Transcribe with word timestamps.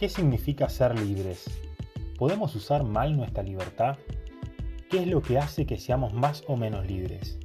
¿Qué 0.00 0.08
significa 0.08 0.70
ser 0.70 0.98
libres? 0.98 1.44
¿Podemos 2.16 2.56
usar 2.56 2.84
mal 2.84 3.14
nuestra 3.14 3.42
libertad? 3.42 3.98
¿Qué 4.88 5.02
es 5.02 5.06
lo 5.06 5.20
que 5.20 5.36
hace 5.36 5.66
que 5.66 5.76
seamos 5.76 6.14
más 6.14 6.42
o 6.46 6.56
menos 6.56 6.86
libres? 6.86 7.38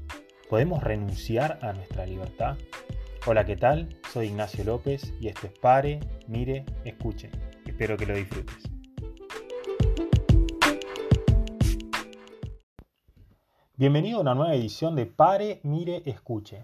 ¿Podemos 0.49 0.81
renunciar 0.81 1.59
a 1.61 1.73
nuestra 1.73 2.05
libertad? 2.05 2.55
Hola, 3.27 3.43
¿qué 3.43 3.57
tal? 3.57 3.99
Soy 4.13 4.27
Ignacio 4.27 4.63
López 4.63 5.13
y 5.19 5.27
esto 5.27 5.47
es 5.47 5.59
Pare, 5.59 5.99
Mire, 6.29 6.63
Escuche. 6.85 7.29
Espero 7.65 7.97
que 7.97 8.05
lo 8.05 8.15
disfrutes. 8.15 8.63
Bienvenido 13.75 14.19
a 14.19 14.21
una 14.21 14.33
nueva 14.33 14.55
edición 14.55 14.95
de 14.95 15.05
Pare, 15.07 15.59
Mire, 15.63 16.03
Escuche. 16.05 16.63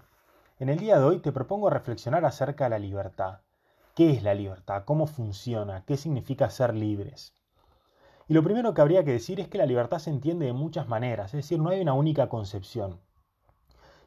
En 0.58 0.70
el 0.70 0.78
día 0.78 0.98
de 0.98 1.04
hoy 1.04 1.18
te 1.18 1.32
propongo 1.32 1.68
reflexionar 1.68 2.24
acerca 2.24 2.64
de 2.64 2.70
la 2.70 2.78
libertad. 2.78 3.40
¿Qué 3.94 4.10
es 4.10 4.22
la 4.22 4.32
libertad? 4.32 4.84
¿Cómo 4.86 5.06
funciona? 5.06 5.84
¿Qué 5.84 5.98
significa 5.98 6.48
ser 6.48 6.74
libres? 6.74 7.34
Y 8.26 8.32
lo 8.32 8.42
primero 8.42 8.72
que 8.72 8.80
habría 8.80 9.04
que 9.04 9.12
decir 9.12 9.38
es 9.38 9.48
que 9.48 9.58
la 9.58 9.66
libertad 9.66 9.98
se 9.98 10.08
entiende 10.08 10.46
de 10.46 10.54
muchas 10.54 10.88
maneras, 10.88 11.34
es 11.34 11.44
decir, 11.44 11.58
no 11.58 11.68
hay 11.68 11.82
una 11.82 11.92
única 11.92 12.30
concepción. 12.30 13.00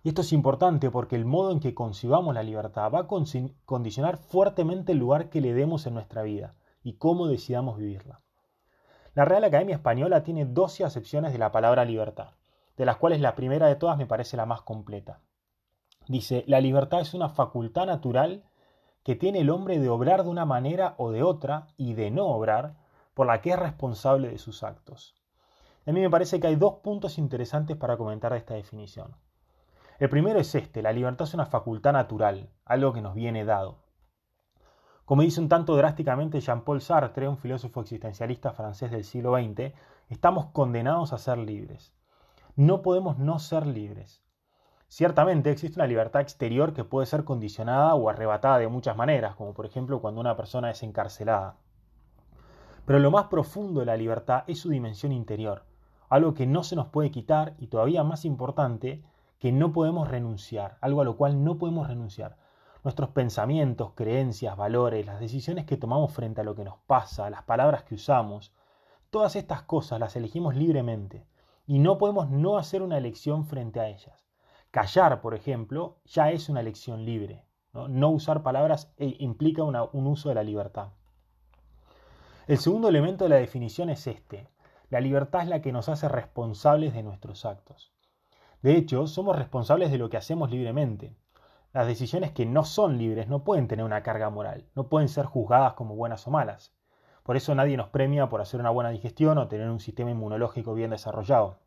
Y 0.02 0.10
esto 0.10 0.22
es 0.22 0.34
importante 0.34 0.90
porque 0.90 1.16
el 1.16 1.26
modo 1.26 1.52
en 1.52 1.60
que 1.60 1.76
concibamos 1.76 2.34
la 2.34 2.42
libertad 2.42 2.92
va 2.92 3.02
a 3.02 3.08
condicionar 3.66 4.18
fuertemente 4.18 4.94
el 4.94 4.98
lugar 4.98 5.30
que 5.30 5.42
le 5.42 5.54
demos 5.54 5.86
en 5.86 5.94
nuestra 5.94 6.24
vida 6.24 6.56
y 6.82 6.94
cómo 6.94 7.28
decidamos 7.28 7.78
vivirla. 7.78 8.22
La 9.14 9.26
Real 9.26 9.44
Academia 9.44 9.76
Española 9.76 10.24
tiene 10.24 10.46
12 10.46 10.84
acepciones 10.84 11.32
de 11.32 11.38
la 11.38 11.52
palabra 11.52 11.86
libertad, 11.86 12.32
de 12.76 12.86
las 12.86 12.98
cuales 12.98 13.22
la 13.22 13.36
primera 13.36 13.68
de 13.68 13.76
todas 13.76 13.98
me 14.00 14.08
parece 14.08 14.36
la 14.36 14.48
más 14.48 14.64
completa. 14.64 15.22
Dice, 16.08 16.44
la 16.48 16.60
libertad 16.60 17.02
es 17.02 17.14
una 17.14 17.30
facultad 17.30 17.86
natural 17.86 18.44
que 19.06 19.16
tiene 19.16 19.42
el 19.42 19.52
hombre 19.52 19.78
de 19.78 19.88
obrar 19.88 20.24
de 20.24 20.30
una 20.30 20.46
manera 20.46 20.96
o 20.98 21.12
de 21.12 21.22
otra 21.22 21.68
y 21.78 21.94
de 21.94 22.10
no 22.10 22.26
obrar, 22.26 22.74
por 23.14 23.28
la 23.28 23.40
que 23.40 23.52
es 23.52 23.60
responsable 23.60 24.30
de 24.30 24.40
sus 24.40 24.64
actos. 24.64 25.16
A 25.86 25.92
mí 25.92 26.02
me 26.02 26.10
parece 26.10 26.40
que 26.40 26.48
hay 26.48 26.56
dos 26.56 26.78
puntos 26.84 27.20
interesantes 27.20 27.78
para 27.78 27.98
comentar 27.98 28.32
de 28.32 28.40
esta 28.40 28.56
definición. 28.56 29.16
El 30.00 30.10
primero 30.10 30.40
es 30.40 30.56
este, 30.56 30.82
la 30.82 30.92
libertad 30.92 31.28
es 31.28 31.36
una 31.36 31.46
facultad 31.46 31.94
natural, 31.94 32.50
algo 32.66 32.94
que 32.94 33.04
nos 33.04 33.14
viene 33.14 33.46
dado. 33.46 33.78
Como 35.06 35.22
dice 35.22 35.40
un 35.40 35.50
tanto 35.50 35.76
drásticamente 35.76 36.42
Jean-Paul 36.42 36.82
Sartre, 36.82 37.28
un 37.28 37.38
filósofo 37.38 37.82
existencialista 37.82 38.54
francés 38.54 38.90
del 38.90 39.04
siglo 39.04 39.36
XX, 39.36 39.72
estamos 40.10 40.48
condenados 40.48 41.14
a 41.14 41.20
ser 41.20 41.38
libres. 41.38 41.94
No 42.56 42.82
podemos 42.82 43.20
no 43.20 43.38
ser 43.38 43.68
libres. 43.68 44.25
Ciertamente 44.88 45.52
existe 45.52 45.80
una 45.80 45.88
libertad 45.88 46.22
exterior 46.22 46.74
que 46.74 46.84
puede 46.84 47.08
ser 47.08 47.24
condicionada 47.24 47.96
o 47.96 48.08
arrebatada 48.08 48.60
de 48.60 48.68
muchas 48.68 48.96
maneras, 48.96 49.36
como 49.36 49.54
por 49.54 49.66
ejemplo 49.66 50.00
cuando 50.00 50.22
una 50.22 50.38
persona 50.38 50.70
es 50.70 50.84
encarcelada. 50.84 51.58
Pero 52.86 53.00
lo 53.00 53.10
más 53.10 53.26
profundo 53.26 53.80
de 53.80 53.88
la 53.88 53.98
libertad 53.98 54.44
es 54.48 54.60
su 54.60 54.70
dimensión 54.70 55.12
interior, 55.12 55.66
algo 56.08 56.34
que 56.36 56.46
no 56.46 56.64
se 56.64 56.76
nos 56.76 56.88
puede 56.88 57.12
quitar 57.12 57.56
y 57.58 57.68
todavía 57.68 58.04
más 58.04 58.26
importante, 58.26 59.04
que 59.40 59.52
no 59.52 59.74
podemos 59.74 60.08
renunciar, 60.08 60.78
algo 60.82 61.02
a 61.02 61.06
lo 61.06 61.18
cual 61.18 61.44
no 61.44 61.58
podemos 61.58 61.88
renunciar. 61.88 62.38
Nuestros 62.84 63.10
pensamientos, 63.10 63.94
creencias, 63.96 64.56
valores, 64.56 65.06
las 65.06 65.20
decisiones 65.20 65.66
que 65.66 65.78
tomamos 65.78 66.14
frente 66.14 66.42
a 66.42 66.44
lo 66.44 66.56
que 66.56 66.64
nos 66.64 66.78
pasa, 66.86 67.30
las 67.32 67.44
palabras 67.44 67.84
que 67.84 67.96
usamos, 67.96 68.54
todas 69.10 69.36
estas 69.36 69.64
cosas 69.64 70.00
las 70.00 70.16
elegimos 70.16 70.56
libremente 70.56 71.26
y 71.66 71.80
no 71.80 71.98
podemos 71.98 72.30
no 72.30 72.58
hacer 72.58 72.84
una 72.84 72.98
elección 72.98 73.46
frente 73.46 73.80
a 73.80 73.88
ellas. 73.90 74.25
Callar, 74.76 75.22
por 75.22 75.36
ejemplo, 75.36 76.00
ya 76.04 76.32
es 76.32 76.50
una 76.50 76.60
elección 76.60 77.06
libre. 77.06 77.46
No, 77.72 78.10
usar 78.10 78.44
palabras 78.44 78.94
eh, 78.98 79.16
implica 79.20 79.64
un 79.64 80.06
uso 80.06 80.28
de 80.28 80.36
la 80.36 80.44
libertad. 80.44 80.90
El 82.46 82.58
segundo 82.58 82.90
elemento 82.90 83.24
de 83.24 83.30
la 83.30 83.38
definición 83.38 83.90
es 83.90 84.06
este. 84.06 84.50
La 84.90 85.00
libertad 85.00 85.44
es 85.44 85.48
la 85.48 85.62
que 85.62 85.72
nos 85.72 85.88
hace 85.88 86.10
responsables 86.10 86.94
de 86.94 87.04
nuestros 87.04 87.46
actos. 87.46 87.94
De 88.62 88.76
hecho, 88.76 89.08
somos 89.08 89.38
responsables 89.38 89.92
de 89.92 89.98
lo 89.98 90.10
que 90.10 90.18
hacemos 90.18 90.52
libremente. 90.52 91.16
Las 91.72 91.88
decisiones 91.88 92.34
que 92.34 92.46
no 92.46 92.66
son 92.66 92.98
libres 92.98 93.30
no 93.30 93.46
pueden 93.46 93.70
tener 93.70 93.86
una 93.86 94.04
carga 94.04 94.30
moral, 94.30 94.66
no 94.76 94.90
pueden 94.90 95.08
ser 95.08 95.26
juzgadas 95.26 95.76
como 95.76 95.96
buenas 95.96 96.28
o 96.28 96.32
malas. 96.32 96.76
Por 97.24 97.38
eso 97.38 97.56
nadie 97.56 97.78
nos 97.78 97.88
premia 97.92 98.28
por 98.28 98.42
hacer 98.42 98.60
una 98.60 98.72
buena 98.72 98.90
digestión 98.90 99.38
o 99.38 99.48
tener 99.48 99.70
un 99.70 99.80
sistema 99.80 100.12
inmunológico 100.12 100.74
bien 100.74 100.90
desarrollado. 100.90 101.60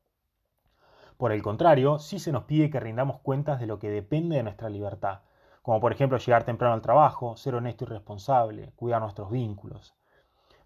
Por 1.18 1.32
el 1.32 1.42
contrario, 1.42 1.98
sí 1.98 2.20
se 2.20 2.30
nos 2.30 2.44
pide 2.44 2.70
que 2.70 2.78
rindamos 2.78 3.18
cuentas 3.18 3.58
de 3.58 3.66
lo 3.66 3.80
que 3.80 3.90
depende 3.90 4.36
de 4.36 4.44
nuestra 4.44 4.70
libertad, 4.70 5.22
como 5.62 5.80
por 5.80 5.90
ejemplo 5.90 6.16
llegar 6.16 6.44
temprano 6.44 6.74
al 6.74 6.80
trabajo, 6.80 7.36
ser 7.36 7.56
honesto 7.56 7.84
y 7.84 7.88
responsable, 7.88 8.72
cuidar 8.76 9.02
nuestros 9.02 9.28
vínculos. 9.28 9.96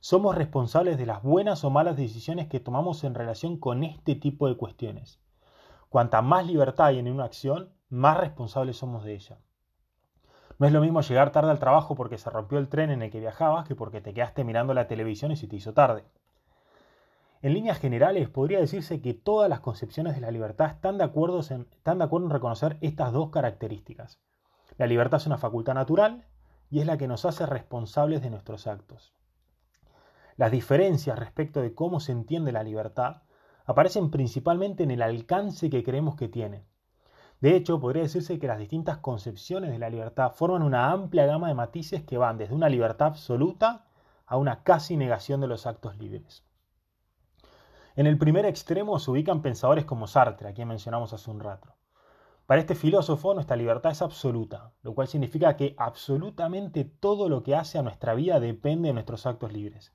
Somos 0.00 0.34
responsables 0.34 0.98
de 0.98 1.06
las 1.06 1.22
buenas 1.22 1.64
o 1.64 1.70
malas 1.70 1.96
decisiones 1.96 2.48
que 2.48 2.60
tomamos 2.60 3.02
en 3.02 3.14
relación 3.14 3.56
con 3.56 3.82
este 3.82 4.14
tipo 4.14 4.46
de 4.46 4.58
cuestiones. 4.58 5.22
Cuanta 5.88 6.20
más 6.20 6.46
libertad 6.46 6.88
hay 6.88 6.98
en 6.98 7.10
una 7.10 7.24
acción, 7.24 7.72
más 7.88 8.19
responsables 8.19 8.76
somos 8.76 9.04
de 9.04 9.14
ella. 9.14 9.38
No 10.58 10.66
es 10.66 10.72
lo 10.74 10.82
mismo 10.82 11.00
llegar 11.00 11.32
tarde 11.32 11.50
al 11.50 11.60
trabajo 11.60 11.94
porque 11.94 12.19
se 12.19 12.28
rompió 12.28 12.58
el 12.58 12.69
tren 12.69 12.90
en 12.90 13.00
el 13.00 13.10
que 13.10 13.20
viajabas 13.20 13.66
que 13.66 13.74
porque 13.74 14.02
te 14.02 14.12
quedaste 14.12 14.44
mirando 14.44 14.74
la 14.74 14.86
televisión 14.86 15.32
y 15.32 15.36
se 15.36 15.46
te 15.46 15.56
hizo 15.56 15.72
tarde. 15.72 16.04
En 17.42 17.54
líneas 17.54 17.80
generales, 17.80 18.28
podría 18.28 18.60
decirse 18.60 19.00
que 19.00 19.14
todas 19.14 19.50
las 19.50 19.58
concepciones 19.58 20.14
de 20.14 20.20
la 20.20 20.30
libertad 20.30 20.70
están 20.70 20.97
de, 20.97 21.03
acuerdo 21.03 21.41
en, 21.50 22.30
reconocer 22.30 22.78
estas 22.80 23.12
dos 23.12 23.30
características. 23.30 24.20
La 24.78 24.86
libertad 24.86 25.19
es 25.19 25.26
una 25.26 25.38
facultad 25.38 25.75
natural 25.75 26.25
y 26.70 26.78
es 26.78 26.86
la 26.86 26.97
que 26.97 27.08
nos 27.08 27.25
hace 27.25 27.44
responsables 27.44 28.22
de 28.22 28.31
nuestros 28.31 28.69
actos. 28.69 29.12
Las 30.36 30.52
diferencias 30.52 31.19
respecto 31.19 31.60
de 31.60 31.75
cómo 31.75 31.98
se 31.98 32.12
entiende 32.12 32.52
la 32.52 32.62
libertad 32.62 33.22
aparecen 33.64 34.12
principalmente 34.12 34.84
en 34.84 34.92
el 34.92 35.02
alcance 35.02 35.69
que 35.69 35.82
creemos 35.82 36.14
que 36.14 36.28
tiene. 36.28 36.64
De 37.41 37.56
hecho, 37.56 37.81
podría 37.81 38.04
decirse 38.04 38.38
que 38.38 38.47
las 38.47 38.60
distintas 38.60 38.98
concepciones 38.98 39.72
de 39.72 39.81
la 39.81 39.91
libertad 39.91 40.31
forman 40.31 40.62
una 40.62 40.92
amplia 40.92 41.26
gama 41.26 41.48
de 41.48 41.54
matices 41.54 42.04
que 42.04 42.19
van 42.19 42.38
desde 42.38 42.54
una 42.54 42.69
libertad 42.69 43.08
absoluta 43.08 43.86
a 44.26 44.36
una 44.36 44.62
casi 44.62 44.97
negación 44.97 45.41
de 45.41 45.48
los 45.48 45.66
actos 45.66 45.98
libres. 45.98 46.44
En 47.94 48.06
el 48.06 48.16
primer 48.16 48.47
extremo 48.47 48.98
se 48.98 49.10
ubican 49.10 49.42
pensadores 49.42 49.84
como 49.84 50.06
Sartre, 50.06 50.48
a 50.48 50.54
quien 50.54 50.69
mencionamos 50.69 51.12
hace 51.12 51.30
un 51.30 51.41
rato. 51.41 51.75
Para 52.47 52.62
este 52.62 52.75
filósofo 52.75 53.34
nuestra 53.34 53.54
libertad 53.54 53.92
es 53.92 54.00
absoluta, 54.00 54.72
lo 54.82 54.94
cual 54.94 55.08
significa 55.08 55.56
que 55.56 55.75
absolutamente 55.76 56.84
todo 56.86 57.28
lo 57.28 57.42
que 57.42 57.54
hace 57.54 57.78
a 57.78 57.82
nuestra 57.82 58.14
vida 58.14 58.41
depende 58.41 58.88
de 58.88 58.94
nuestros 58.94 59.26
actos 59.26 59.52
libres. 59.52 59.92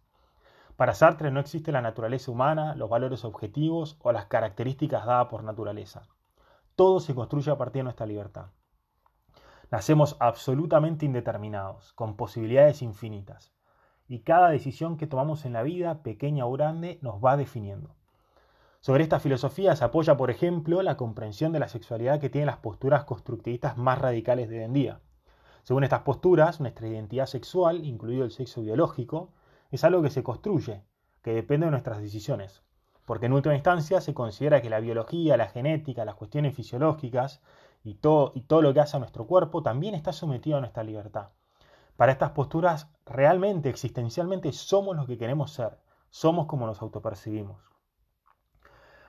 Para 0.76 0.94
Sartre 0.94 1.32
no 1.32 1.40
existe 1.40 1.72
la 1.72 1.82
naturaleza 1.82 2.30
humana, 2.30 2.76
los 2.76 2.88
valores 2.88 3.26
objetivos 3.26 3.98
o 4.04 4.12
las 4.12 4.28
características 4.28 5.08
dadas 5.08 5.28
por 5.30 5.44
naturaleza. 5.44 6.08
Todo 6.76 7.00
se 7.00 7.16
construye 7.16 7.50
a 7.50 7.58
partir 7.58 7.80
de 7.80 7.86
nuestra 7.86 8.06
libertad. 8.06 8.52
Nacemos 9.72 10.18
absolutamente 10.20 11.08
indeterminados, 11.08 11.94
con 11.94 12.16
posibilidades 12.16 12.84
infinitas 12.84 13.57
y 14.08 14.20
cada 14.20 14.50
decisión 14.50 14.98
que 14.98 15.08
tomamos 15.08 15.46
en 15.46 15.54
la 15.54 15.64
vida, 15.64 16.02
pequeña 16.04 16.46
o 16.46 16.52
grande, 16.52 17.00
nos 17.02 17.24
va 17.24 17.38
definiendo. 17.38 17.96
Sobre 18.80 19.04
esta 19.04 19.20
filosofía 19.20 19.76
se 19.76 19.84
apoya, 19.84 20.16
por 20.16 20.30
ejemplo, 20.30 20.82
la 20.82 20.96
comprensión 20.98 21.52
de 21.52 21.60
la 21.60 21.68
sexualidad 21.68 22.20
que 22.20 22.30
tienen 22.30 22.48
las 22.48 22.58
posturas 22.58 23.04
constructivistas 23.04 23.78
más 23.78 24.00
radicales 24.00 24.50
de 24.50 24.60
hoy 24.60 24.64
en 24.64 24.74
día. 24.74 25.00
Según 25.64 25.84
estas 25.84 26.04
posturas, 26.04 26.62
nuestra 26.62 26.88
identidad 26.88 27.26
sexual, 27.26 27.84
incluido 27.86 28.24
el 28.24 28.32
sexo 28.32 28.62
biológico, 28.62 29.34
es 29.72 29.84
algo 29.84 30.02
que 30.02 30.10
se 30.10 30.24
construye, 30.24 30.84
que 31.22 31.34
depende 31.34 31.66
de 31.66 31.72
nuestras 31.72 32.00
decisiones, 32.00 32.64
porque 33.06 33.26
en 33.26 33.34
última 33.34 33.56
instancia 33.56 34.00
se 34.00 34.14
considera 34.14 34.62
que 34.62 34.70
la 34.70 34.80
biología, 34.80 35.36
la 35.36 35.48
genética, 35.48 36.06
las 36.06 36.16
cuestiones 36.16 36.56
fisiológicas 36.56 37.42
y 37.84 37.96
todo, 37.96 38.32
y 38.36 38.42
todo 38.42 38.62
lo 38.62 38.74
que 38.74 38.80
hace 38.80 38.96
a 38.96 39.00
nuestro 39.00 39.28
cuerpo 39.28 39.64
también 39.64 39.96
está 39.96 40.14
sometido 40.14 40.58
a 40.58 40.62
nuestra 40.62 40.84
libertad. 40.84 41.30
Para 41.98 42.12
estas 42.12 42.32
posturas, 42.32 42.88
realmente, 43.10 43.70
existencialmente, 43.70 44.52
somos 44.52 44.96
lo 44.96 45.06
que 45.06 45.18
queremos 45.18 45.52
ser, 45.52 45.78
somos 46.10 46.48
como 46.48 46.66
nos 46.66 46.82
autopercibimos. 46.82 47.62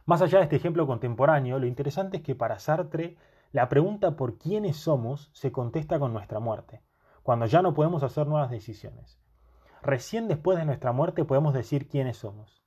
Más 0.05 0.23
allá 0.23 0.39
de 0.39 0.45
este 0.45 0.57
ejemplo 0.57 0.87
contemporáneo, 0.87 1.59
lo 1.59 1.67
interesante 1.67 2.19
es 2.19 2.23
que 2.23 2.35
para 2.35 2.59
Sartre, 2.59 3.17
la 3.53 3.69
pregunta 3.69 4.17
por 4.17 4.39
quiénes 4.39 4.77
somos 4.77 5.31
se 5.33 5.53
contesta 5.53 5.99
con 5.99 6.13
nuestra 6.13 6.41
muerte, 6.41 6.83
cuando 7.23 7.47
ya 7.47 7.63
no 7.63 7.75
podemos 7.75 8.03
hacer 8.03 8.27
nuevas 8.27 8.51
decisiones. 8.51 9.19
Recién 9.83 10.29
después 10.29 10.59
de 10.59 10.65
nuestra 10.65 10.93
muerte 10.93 11.25
podemos 11.25 11.55
decir 11.55 11.89
quiénes 11.89 12.17
somos. 12.17 12.63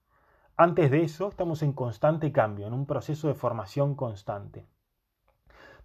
Antes 0.56 0.92
de 0.92 1.02
eso, 1.02 1.30
estamos 1.30 1.64
en 1.64 1.74
constante 1.74 2.32
cambio, 2.32 2.68
en 2.68 2.74
un 2.74 2.86
proceso 2.86 3.28
de 3.28 3.34
formación 3.34 3.96
constante. 3.96 4.68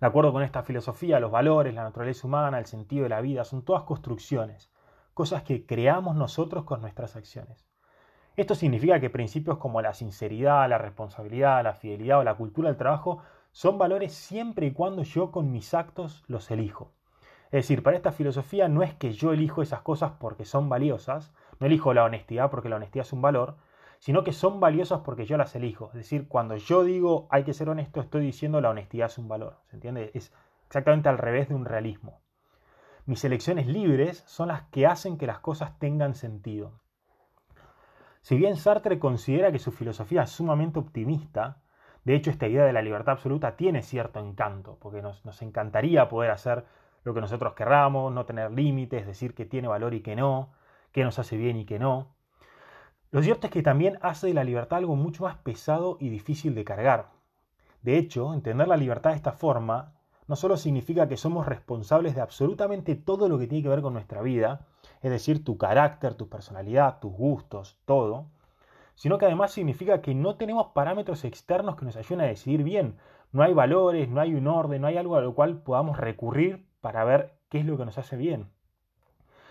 De 0.01 0.07
acuerdo 0.07 0.33
con 0.33 0.43
esta 0.43 0.63
filosofía, 0.63 1.21
los 1.21 1.31
valores, 1.31 1.73
la 1.73 1.85
naturaleza 1.85 2.27
humana, 2.27 2.59
el 2.59 2.67
sentido 2.67 3.05
de 3.05 3.09
la 3.09 3.23
vida 3.23 3.45
son 3.45 3.65
todas 3.65 3.85
construcciones, 3.85 4.71
cosas 5.17 5.45
que 5.45 5.65
creamos 5.65 6.15
nosotros 6.15 6.65
con 6.65 6.83
nuestras 6.83 7.17
acciones. 7.17 7.67
Esto 8.37 8.55
significa 8.55 9.01
que 9.01 9.09
principios 9.09 9.57
como 9.57 9.81
la 9.81 9.95
sinceridad, 9.95 10.69
la 10.69 10.77
responsabilidad, 10.77 11.65
la 11.65 11.73
fidelidad 11.73 12.19
o 12.19 12.23
la 12.23 12.35
cultura 12.35 12.69
del 12.69 12.77
trabajo 12.77 13.23
son 13.51 13.79
valores 13.79 14.13
siempre 14.13 14.67
y 14.67 14.73
cuando 14.73 15.05
yo 15.05 15.33
con 15.33 15.53
mis 15.53 15.73
actos 15.73 16.23
los 16.29 16.51
elijo. 16.51 16.93
Es 17.47 17.63
decir, 17.63 17.83
para 17.83 17.97
esta 17.97 18.13
filosofía 18.13 18.69
no 18.69 18.83
es 18.83 18.93
que 18.93 19.15
yo 19.15 19.33
elijo 19.33 19.63
esas 19.63 19.81
cosas 19.81 20.13
porque 20.21 20.45
son 20.45 20.69
valiosas, 20.69 21.33
No 21.61 21.67
elijo 21.67 21.95
la 21.95 22.05
honestidad 22.05 22.51
porque 22.51 22.69
la 22.69 22.77
honestidad 22.77 23.07
es 23.07 23.15
un 23.15 23.23
valor, 23.23 23.57
sino 23.99 24.23
que 24.23 24.35
son 24.35 24.61
valiosas 24.61 25.01
porque 25.01 25.25
yo 25.25 25.39
las 25.39 25.57
elijo. 25.57 25.87
Es 25.87 25.95
decir, 25.95 26.29
cuando 26.29 26.59
yo 26.59 26.85
digo 26.85 27.27
hay 27.31 27.45
que 27.45 27.55
ser 27.55 27.71
honesto, 27.71 28.03
estoy 28.03 28.21
diciendo 28.21 28.61
la 28.61 28.69
honestidad 28.69 29.07
es 29.07 29.17
un 29.17 29.29
valor. 29.29 29.57
¿Se 29.71 29.77
entiende? 29.77 30.11
Es 30.13 30.35
exactamente 30.67 31.09
al 31.09 31.17
revés 31.17 31.49
de 31.49 31.55
un 31.55 31.65
realismo. 31.65 32.21
Mis 33.07 33.25
elecciones 33.25 33.69
libres 33.69 34.25
son 34.27 34.49
las 34.49 34.63
que 34.63 34.85
hacen 34.85 35.17
que 35.17 35.29
las 35.29 35.39
cosas 35.39 35.79
tengan 35.79 36.17
sentido. 36.17 36.81
Si 38.21 38.37
bien 38.37 38.57
Sartre 38.57 38.99
considera 38.99 39.53
que 39.53 39.61
su 39.61 39.71
filosofía 39.71 40.23
es 40.23 40.31
sumamente 40.31 40.81
optimista, 40.81 41.63
de 42.03 42.17
hecho 42.17 42.33
esta 42.33 42.49
idea 42.49 42.65
de 42.65 42.73
la 42.73 42.83
libertad 42.83 43.13
absoluta 43.13 43.57
tiene 43.57 43.83
cierto 43.83 44.19
encanto, 44.19 44.77
porque 44.81 45.03
nos, 45.03 45.25
nos 45.25 45.41
encantaría 45.43 46.09
poder 46.09 46.33
hacer 46.33 46.65
lo 47.05 47.15
que 47.15 47.21
nosotros 47.21 47.55
querramos, 47.55 48.13
no 48.13 48.27
tener 48.27 48.51
límites, 48.51 49.07
decir 49.07 49.35
que 49.35 49.45
tiene 49.45 49.69
valor 49.69 49.95
y 49.95 50.01
que 50.01 50.17
no, 50.17 50.51
que 50.91 51.05
nos 51.05 51.21
hace 51.21 51.37
bien 51.37 51.57
y 51.59 51.65
que 51.65 51.79
no. 51.79 52.17
Lo 53.13 53.23
cierto 53.23 53.47
es 53.47 53.53
que 53.53 53.63
también 53.63 53.99
hace 54.03 54.27
de 54.27 54.35
la 54.35 54.43
libertad 54.43 54.79
algo 54.79 54.97
mucho 54.97 55.23
más 55.23 55.37
pesado 55.37 55.97
y 56.01 56.09
difícil 56.09 56.57
de 56.57 56.65
cargar. 56.65 57.11
De 57.83 57.99
hecho, 57.99 58.35
entender 58.35 58.67
la 58.67 58.77
libertad 58.77 59.11
de 59.11 59.17
esta 59.17 59.31
forma 59.31 59.96
no 60.29 60.37
solo 60.37 60.57
significa 60.57 61.09
que 61.09 61.17
somos 61.17 61.47
responsables 61.47 62.15
de 62.15 62.21
absolutamente 62.21 62.97
todo 62.97 63.29
lo 63.29 63.39
que 63.39 63.47
tiene 63.47 63.63
que 63.63 63.69
ver 63.69 63.83
con 63.83 63.93
nuestra 63.93 64.23
vida, 64.23 64.67
es 65.03 65.11
decir, 65.11 65.45
tu 65.45 65.57
carácter, 65.57 66.15
tu 66.15 66.29
personalidad, 66.29 66.99
tus 67.01 67.13
gustos, 67.13 67.79
todo, 67.85 68.27
sino 68.97 69.19
que 69.19 69.27
además 69.27 69.53
significa 69.53 70.01
que 70.01 70.15
no 70.15 70.37
tenemos 70.37 70.69
parámetros 70.69 71.25
externos 71.25 71.77
que 71.77 71.85
nos 71.85 71.97
ayuden 71.97 72.23
a 72.23 72.29
decidir 72.29 72.65
bien. 72.65 72.97
No 73.31 73.43
hay 73.43 73.53
valores, 73.53 74.09
no 74.09 74.21
hay 74.21 74.35
un 74.35 74.49
orden, 74.49 74.81
no 74.81 74.89
hay 74.89 74.97
algo 74.97 75.17
a 75.17 75.21
lo 75.21 75.35
cual 75.35 75.63
podamos 75.63 75.99
recurrir 75.99 76.67
para 76.81 77.05
ver 77.05 77.39
qué 77.49 77.61
es 77.61 77.67
lo 77.67 77.77
que 77.77 77.85
nos 77.85 77.99
hace 77.99 78.17
bien. 78.17 78.51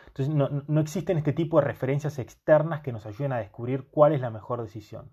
Entonces 0.08 0.34
no, 0.34 0.64
no, 0.68 0.82
existen 0.82 1.18
este 1.18 1.34
tipo 1.34 1.60
de 1.60 1.68
referencias 1.68 2.20
externas 2.20 2.82
que 2.82 2.92
nos 2.92 3.06
ayuden 3.06 3.34
a 3.34 3.38
descubrir 3.38 3.90
cuál 3.90 4.14
es 4.14 4.22
la 4.22 4.30
mejor 4.30 4.62
decisión. 4.62 5.12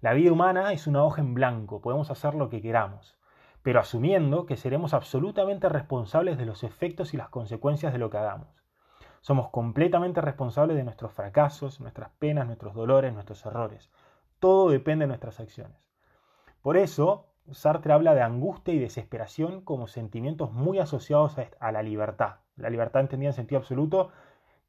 La 0.00 0.12
vida 0.12 0.32
humana 0.32 0.72
es 0.72 0.86
una 0.86 1.02
hoja 1.02 1.22
en 1.22 1.34
blanco, 1.34 1.80
podemos 1.80 2.10
hacer 2.10 2.34
lo 2.34 2.48
que 2.48 2.60
queramos, 2.60 3.16
pero 3.62 3.80
asumiendo 3.80 4.46
que 4.46 4.56
seremos 4.56 4.94
absolutamente 4.94 5.68
responsables 5.68 6.38
de 6.38 6.46
los 6.46 6.64
efectos 6.64 7.14
y 7.14 7.16
las 7.16 7.28
consecuencias 7.28 7.92
de 7.92 7.98
lo 7.98 8.10
que 8.10 8.18
hagamos. 8.18 8.48
Somos 9.20 9.50
completamente 9.50 10.20
responsables 10.20 10.76
de 10.76 10.84
nuestros 10.84 11.12
fracasos, 11.12 11.80
nuestras 11.80 12.10
penas, 12.18 12.46
nuestros 12.46 12.74
dolores, 12.74 13.14
nuestros 13.14 13.44
errores. 13.46 13.90
Todo 14.40 14.70
depende 14.70 15.04
de 15.04 15.08
nuestras 15.08 15.38
acciones. 15.38 15.78
Por 16.60 16.76
eso, 16.76 17.28
Sartre 17.50 17.92
habla 17.92 18.14
de 18.14 18.22
angustia 18.22 18.74
y 18.74 18.78
desesperación 18.78 19.60
como 19.60 19.86
sentimientos 19.86 20.52
muy 20.52 20.80
asociados 20.80 21.36
a 21.60 21.72
la 21.72 21.82
libertad. 21.82 22.36
La 22.56 22.70
libertad 22.70 23.02
entendida 23.02 23.30
en 23.30 23.34
sentido 23.34 23.60
absoluto 23.60 24.10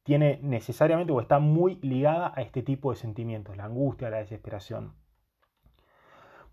tiene 0.03 0.39
necesariamente 0.43 1.13
o 1.13 1.21
está 1.21 1.39
muy 1.39 1.75
ligada 1.81 2.31
a 2.35 2.41
este 2.41 2.61
tipo 2.61 2.91
de 2.91 2.97
sentimientos, 2.97 3.57
la 3.57 3.65
angustia, 3.65 4.09
la 4.09 4.17
desesperación. 4.17 4.93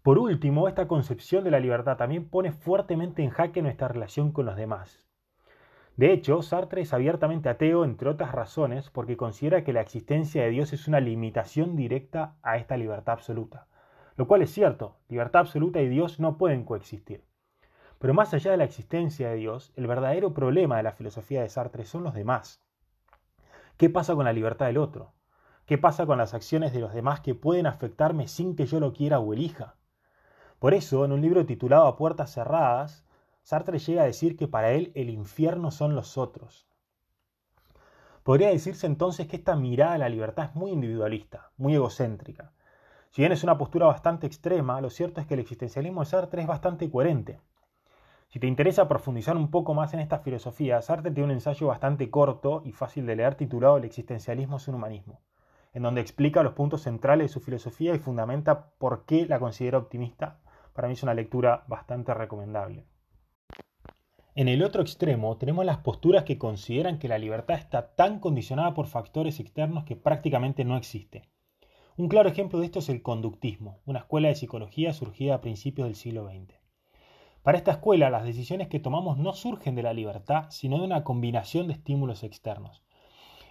Por 0.03 0.19
último, 0.19 0.67
esta 0.67 0.89
concepción 0.89 1.45
de 1.45 1.51
la 1.51 1.61
libertad 1.61 1.99
también 1.99 2.29
pone 2.29 2.53
fuertemente 2.53 3.23
en 3.23 3.29
jaque 3.29 3.61
nuestra 3.61 3.89
relación 3.89 4.33
con 4.33 4.47
los 4.47 4.57
demás. 4.57 5.07
De 5.97 6.11
hecho, 6.15 6.41
Sartre 6.41 6.81
es 6.81 6.95
abiertamente 6.95 7.51
ateo, 7.51 7.85
entre 7.85 8.09
otras 8.09 8.33
razones, 8.33 8.89
porque 8.89 9.19
considera 9.19 9.63
que 9.63 9.75
la 9.75 9.83
existencia 9.83 10.43
de 10.43 10.49
Dios 10.49 10.73
es 10.73 10.89
una 10.89 11.01
limitación 11.01 11.77
directa 11.77 12.37
a 12.43 12.57
esta 12.57 12.79
libertad 12.79 13.13
absoluta. 13.13 13.67
Lo 14.17 14.27
cual 14.27 14.41
es 14.41 14.51
cierto, 14.51 14.97
libertad 15.09 15.41
absoluta 15.41 15.83
y 15.83 15.89
Dios 15.89 16.19
no 16.19 16.39
pueden 16.39 16.65
coexistir. 16.65 17.27
Pero 17.99 18.15
más 18.15 18.33
allá 18.33 18.53
de 18.53 18.57
la 18.57 18.65
existencia 18.65 19.29
de 19.29 19.37
Dios, 19.37 19.75
el 19.77 19.87
verdadero 19.87 20.33
problema 20.33 20.79
de 20.79 20.85
la 20.85 20.93
filosofía 20.93 21.43
de 21.43 21.51
Sartre 21.51 21.85
son 21.85 22.05
los 22.05 22.15
demás. 22.15 22.63
¿Qué 23.77 23.91
pasa 23.91 24.15
con 24.15 24.25
la 24.25 24.33
libertad 24.33 24.67
del 24.67 24.79
otro? 24.79 25.13
¿Qué 25.67 25.77
pasa 25.77 26.07
con 26.07 26.17
las 26.17 26.33
acciones 26.33 26.73
de 26.73 26.81
los 26.81 26.95
demás 26.95 27.21
que 27.21 27.35
pueden 27.35 27.67
afectarme 27.67 28.27
sin 28.27 28.57
que 28.57 28.65
yo 28.65 28.81
lo 28.81 28.95
quiera 28.95 29.21
o 29.21 29.35
elija? 29.35 29.77
Por 30.61 30.73
eso, 30.73 31.05
en 31.05 31.11
un 31.11 31.21
libro 31.21 31.45
titulado 31.45 31.87
A 31.87 31.97
puertas 31.97 32.33
cerradas, 32.33 33.05
Sartre 33.43 33.81
llega 33.81 34.03
a 34.03 34.07
decir 34.07 34.37
que 34.37 34.47
para 34.47 34.71
él 34.71 34.93
el 34.95 35.11
infierno 35.11 35.73
son 35.73 35.97
los 35.97 36.17
otros. 36.17 36.69
Podría 38.23 38.51
decirse 38.51 38.87
entonces 38.87 39.27
que 39.27 39.35
esta 39.35 39.57
mirada 39.57 39.95
a 39.95 39.99
la 39.99 40.09
libertad 40.09 40.51
es 40.51 40.55
muy 40.55 40.71
individualista, 40.71 41.51
muy 41.57 41.75
egocéntrica, 41.75 42.53
si 43.11 43.23
bien 43.23 43.33
es 43.33 43.43
una 43.43 43.59
postura 43.59 43.87
bastante 43.87 44.29
extrema, 44.29 44.81
lo 44.81 44.89
cierto 44.89 45.21
es 45.21 45.27
que 45.27 45.35
el 45.35 45.41
existencialismo 45.41 46.03
de 46.03 46.07
Sartre 46.07 46.43
es 46.43 46.47
bastante 46.47 46.89
coherente. 46.89 47.41
Si 48.29 48.39
te 48.39 48.47
interesa 48.47 48.87
profundizar 48.87 49.37
un 49.37 49.51
poco 49.51 49.75
más 49.75 49.93
en 49.95 49.99
esta 49.99 50.21
filosofía, 50.21 50.81
Sartre 50.81 51.11
tiene 51.11 51.25
un 51.25 51.31
ensayo 51.33 51.67
bastante 51.67 52.09
corto 52.09 52.63
y 52.65 52.71
fácil 52.71 53.07
de 53.07 53.17
leer 53.17 53.35
titulado 53.35 53.79
El 53.79 53.85
existencialismo 53.85 54.59
es 54.59 54.69
un 54.69 54.77
humanismo, 54.77 55.19
en 55.73 55.83
donde 55.83 56.01
explica 56.01 56.45
los 56.45 56.53
puntos 56.53 56.83
centrales 56.83 57.25
de 57.25 57.33
su 57.33 57.41
filosofía 57.41 57.97
y 57.97 57.99
fundamenta 57.99 58.71
por 58.79 59.05
qué 59.07 59.27
la 59.27 59.41
considera 59.41 59.79
optimista. 59.79 60.39
Para 60.73 60.89
mí 60.89 60.95
es 60.95 61.03
una 61.03 61.15
lectura 61.15 61.65
bastante 61.69 62.15
recomendable. 62.15 62.87
En 64.35 64.49
el 64.49 64.63
otro 64.63 64.81
extremo 64.81 65.37
tenemos 65.37 65.65
las 65.65 65.79
posturas 65.79 66.25
que 66.25 66.39
consideran 66.39 66.99
que 66.99 67.09
la 67.09 67.19
libertad 67.19 67.59
está 67.59 67.95
tan 67.95 68.21
condicionada 68.21 68.75
por 68.75 68.87
factores 68.87 69.41
externos 69.41 69.85
que 69.85 69.97
prácticamente 69.97 70.65
no 70.65 70.77
existe. 70.77 71.29
Un 71.97 72.09
claro 72.09 72.29
ejemplo 72.29 72.61
de 72.61 72.67
esto 72.67 72.79
es 72.79 72.89
el 72.89 73.03
conductismo, 73.03 73.81
una 73.85 73.99
escuela 73.99 74.29
de 74.29 74.37
psicología 74.37 74.93
surgida 74.93 75.35
a 75.35 75.41
principios 75.41 75.89
del 75.89 75.97
siglo 75.97 76.27
XX. 76.27 76.55
Para 77.43 77.59
esta 77.59 77.73
escuela, 77.73 78.09
las 78.09 78.25
decisiones 78.25 78.69
que 78.69 78.81
tomamos 78.81 79.19
no 79.19 79.33
surgen 79.33 79.75
de 79.75 79.83
la 79.83 79.93
libertad, 79.93 80.47
sino 80.51 80.79
de 80.79 80.85
una 80.85 81.05
combinación 81.05 81.67
de 81.67 81.73
estímulos 81.75 82.23
externos. 82.23 82.83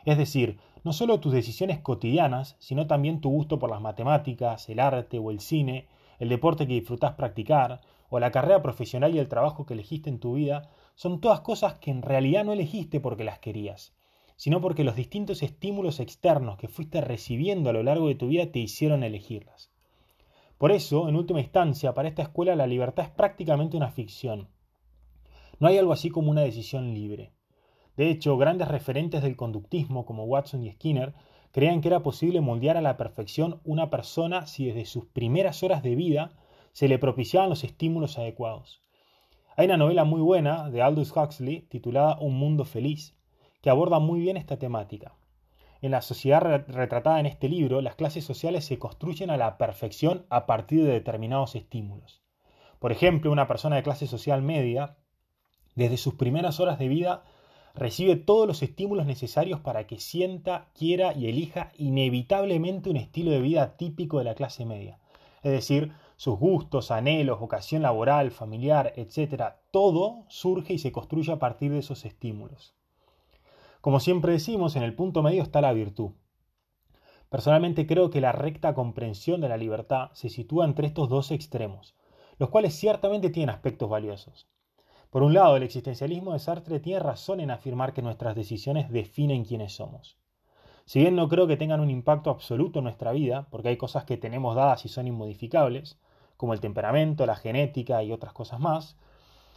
Es 0.06 0.18
decir, 0.18 0.60
no 0.83 0.94
solo 0.94 1.19
tus 1.19 1.33
decisiones 1.33 1.80
cotidianas, 1.80 2.56
sino 2.60 2.88
también 2.88 3.19
tu 3.19 3.30
gusto 3.30 3.60
por 3.60 3.69
las 3.69 3.81
matemáticas, 3.81 4.69
el 4.69 4.80
arte 4.80 5.19
o 5.19 5.30
el 5.30 5.39
cine, 5.39 5.88
el 6.19 6.30
deporte 6.30 6.68
que 6.68 6.74
disfrutas 6.74 7.13
practicar, 7.16 7.81
o 8.10 8.19
la 8.19 8.31
carrera 8.31 8.62
profesional 8.62 9.16
y 9.16 9.19
el 9.19 9.27
trabajo 9.27 9.66
que 9.66 9.74
elegiste 9.74 10.10
en 10.10 10.19
tu 10.19 10.33
vida, 10.33 10.69
son 10.95 11.21
todas 11.21 11.42
cosas 11.42 11.75
que 11.75 11.92
en 11.92 12.01
realidad 12.01 12.44
no 12.44 12.54
elegiste 12.54 13.00
porque 13.00 13.24
las 13.24 13.39
querías, 13.39 13.94
sino 14.36 14.62
porque 14.62 14.83
los 14.83 14.95
distintos 14.95 15.44
estímulos 15.44 16.00
externos 16.00 16.57
que 16.57 16.68
fuiste 16.68 17.01
recibiendo 17.01 17.69
a 17.69 17.74
lo 17.74 17.83
largo 17.83 18.07
de 18.07 18.16
tu 18.16 18.27
vida 18.27 18.51
te 18.51 18.60
hicieron 18.60 19.04
elegirlas. 19.04 19.71
Por 20.57 20.71
eso, 20.71 21.07
en 21.07 21.16
última 21.16 21.39
instancia, 21.39 21.94
para 21.94 22.10
esta 22.10 22.24
escuela 22.24 22.56
la 22.56 22.68
libertad 22.68 23.06
es 23.06 23.12
prácticamente 23.12 23.77
una 23.77 23.92
ficción. 23.92 24.50
No 25.60 25.68
hay 25.68 25.77
algo 25.77 25.94
así 25.94 26.10
como 26.10 26.31
una 26.31 26.42
decisión 26.42 26.94
libre. 26.94 27.31
De 27.95 28.10
hecho, 28.10 28.38
grandes 28.38 28.68
referentes 28.68 29.21
del 29.21 29.35
conductismo 29.35 30.06
como 30.06 30.26
Watson 30.26 30.64
y 30.64 30.71
Skinner 30.71 31.14
creían 31.51 31.81
que 31.81 31.87
era 31.87 32.03
posible 32.03 32.41
moldear 32.41 32.77
a 32.77 32.81
la 32.81 32.97
perfección 32.97 33.61
una 33.63 33.89
persona 33.89 34.45
si 34.47 34.65
desde 34.65 34.85
sus 34.85 35.06
primeras 35.06 35.63
horas 35.63 35.83
de 35.83 35.95
vida 35.95 36.31
se 36.71 36.87
le 36.87 36.99
propiciaban 36.99 37.49
los 37.49 37.63
estímulos 37.63 38.18
adecuados. 38.18 38.81
Hay 39.56 39.65
una 39.65 39.77
novela 39.77 40.03
muy 40.06 40.21
buena 40.21 40.69
de 40.69 40.81
Aldous 40.81 41.15
Huxley 41.15 41.61
titulada 41.69 42.18
Un 42.19 42.35
mundo 42.35 42.65
feliz, 42.65 43.18
que 43.61 43.69
aborda 43.69 43.99
muy 43.99 44.21
bien 44.21 44.37
esta 44.37 44.57
temática. 44.57 45.15
En 45.81 45.91
la 45.91 46.01
sociedad 46.01 46.41
retratada 46.68 47.19
en 47.19 47.25
este 47.25 47.49
libro, 47.49 47.81
las 47.81 47.95
clases 47.95 48.23
sociales 48.23 48.65
se 48.65 48.79
construyen 48.79 49.29
a 49.29 49.37
la 49.37 49.57
perfección 49.57 50.25
a 50.29 50.45
partir 50.45 50.83
de 50.83 50.91
determinados 50.91 51.56
estímulos. 51.56 52.21
Por 52.79 52.91
ejemplo, 52.91 53.31
una 53.31 53.47
persona 53.47 53.75
de 53.77 53.83
clase 53.83 54.07
social 54.07 54.41
media, 54.41 54.97
desde 55.75 55.97
sus 55.97 56.15
primeras 56.15 56.59
horas 56.59 56.79
de 56.79 56.87
vida, 56.87 57.23
recibe 57.80 58.18
todos 58.18 58.45
los 58.45 58.62
estímulos 58.62 59.06
necesarios 59.06 59.62
para 59.62 59.88
que 59.88 60.00
sienta, 60.00 60.68
quiera 60.78 61.14
y 61.14 61.28
elija 61.28 61.71
inevitablemente 61.78 62.90
un 62.90 62.98
estilo 62.98 63.31
de 63.31 63.40
vida 63.40 63.78
típico 63.78 64.18
de 64.19 64.26
la 64.26 64.36
clase 64.36 64.66
media. 64.66 65.00
Es 65.44 65.54
decir, 65.54 65.94
sus 66.18 66.38
gustos, 66.38 66.92
anhelos, 66.92 67.40
vocación 67.40 67.81
laboral, 67.81 68.31
familiar, 68.31 68.92
etc. 68.98 69.54
Todo 69.71 70.26
surge 70.28 70.74
y 70.74 70.80
se 70.80 70.92
construye 70.92 71.31
a 71.31 71.40
partir 71.40 71.71
de 71.71 71.80
esos 71.80 72.04
estímulos. 72.04 72.76
Como 73.80 74.02
siempre 74.02 74.33
decimos, 74.33 74.76
en 74.76 74.83
el 74.83 74.94
punto 74.94 75.24
medio 75.24 75.42
está 75.42 75.62
la 75.62 75.71
virtud. 75.71 76.12
Personalmente 77.30 77.88
creo 77.88 78.09
que 78.09 78.19
la 78.19 78.33
recta 78.33 78.74
comprensión 78.74 79.40
de 79.40 79.48
la 79.48 79.56
libertad 79.56 80.09
se 80.12 80.28
sitúa 80.28 80.66
entre 80.66 80.88
estos 80.88 81.07
dos 81.07 81.31
extremos, 81.31 81.95
los 82.40 82.50
cuales 82.50 82.76
ciertamente 82.76 83.30
tienen 83.30 83.56
aspectos 83.56 83.90
valiosos. 83.90 84.50
Por 85.09 85.23
un 85.23 85.33
lado, 85.33 85.56
el 85.56 85.63
existencialismo 85.63 86.33
de 86.33 86.39
Sartre 86.39 86.80
tiene 86.80 86.99
razón 86.99 87.39
en 87.39 87.49
afirmar 87.49 87.94
que 87.94 88.01
nuestras 88.04 88.35
decisiones 88.35 88.92
definen 88.92 89.44
quiénes 89.44 89.73
somos. 89.73 90.18
Si 90.85 90.99
bien 90.99 91.16
no 91.16 91.30
creo 91.30 91.47
que 91.47 91.57
tengan 91.57 91.80
un 91.80 91.89
impacto 91.89 92.30
absoluto 92.30 92.80
en 92.80 92.85
nuestra 92.85 93.11
vida, 93.11 93.47
porque 93.49 93.69
hay 93.69 93.78
cosas 93.78 94.06
que 94.06 94.18
tenemos 94.18 94.56
dadas 94.56 94.85
y 94.85 94.89
son 94.89 95.07
inmodificables, 95.07 95.99
como 96.37 96.54
el 96.54 96.59
temperamento, 96.59 97.25
la 97.25 97.35
genética 97.35 98.01
y 98.04 98.11
otras 98.11 98.33
cosas 98.33 98.59
más, 98.59 98.97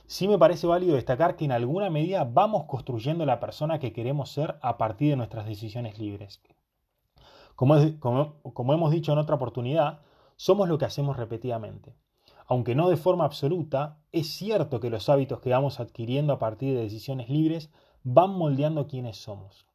sí 0.07 0.27
me 0.27 0.39
parece 0.39 0.67
válido 0.67 0.95
destacar 0.95 1.37
que 1.37 1.45
en 1.45 1.53
alguna 1.53 1.91
medida 1.91 2.25
vamos 2.25 2.65
construyendo 2.65 3.25
la 3.25 3.41
persona 3.41 3.79
que 3.79 3.93
queremos 3.93 4.31
ser 4.31 4.59
a 4.63 4.79
partir 4.79 5.11
de 5.11 5.17
nuestras 5.17 5.47
decisiones 5.47 5.99
libres. 5.99 6.43
Como, 7.57 7.77
hemos 8.75 8.91
dicho 8.91 9.13
en 9.13 9.19
otra 9.19 9.37
oportunidad, 9.37 10.01
somos 10.37 10.69
lo 10.69 10.79
que 10.79 10.87
hacemos 10.87 11.17
repetidamente. 11.17 11.95
Aunque 12.53 12.75
no 12.75 12.91
de 12.91 12.99
forma 12.99 13.25
absoluta, 13.25 13.97
es 14.13 14.29
cierto 14.29 14.79
que 14.79 14.91
los 14.91 15.09
hábitos 15.09 15.41
que 15.41 15.49
vamos 15.49 15.81
adquiriendo 15.81 16.35
a 16.35 16.39
partir 16.39 16.75
de 16.75 16.83
decisiones 16.83 17.31
libres 17.31 17.71
van 18.03 18.29
moldeando 18.29 18.89
quiénes 18.89 19.17
somos. 19.17 19.67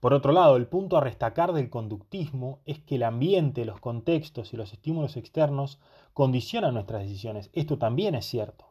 Por 0.00 0.12
otro 0.12 0.32
lado, 0.32 0.58
el 0.58 0.66
punto 0.66 0.98
a 0.98 1.00
destacar 1.00 1.54
del 1.54 1.70
conductismo 1.70 2.60
es 2.66 2.80
que 2.80 2.96
el 2.96 3.04
ambiente, 3.04 3.64
los 3.64 3.80
contextos 3.80 4.52
y 4.52 4.58
los 4.58 4.74
estímulos 4.74 5.16
externos 5.16 5.80
condicionan 6.12 6.74
nuestras 6.74 7.04
decisiones. 7.04 7.48
Esto 7.54 7.78
también 7.78 8.14
es 8.14 8.26
cierto. 8.26 8.66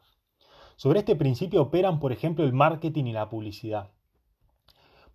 Sobre 0.75 0.99
este 0.99 1.15
principio 1.15 1.63
operan, 1.63 1.99
por 1.99 2.11
ejemplo, 2.11 2.45
el 2.45 2.53
marketing 2.53 3.05
y 3.05 3.13
la 3.13 3.29
publicidad. 3.29 3.89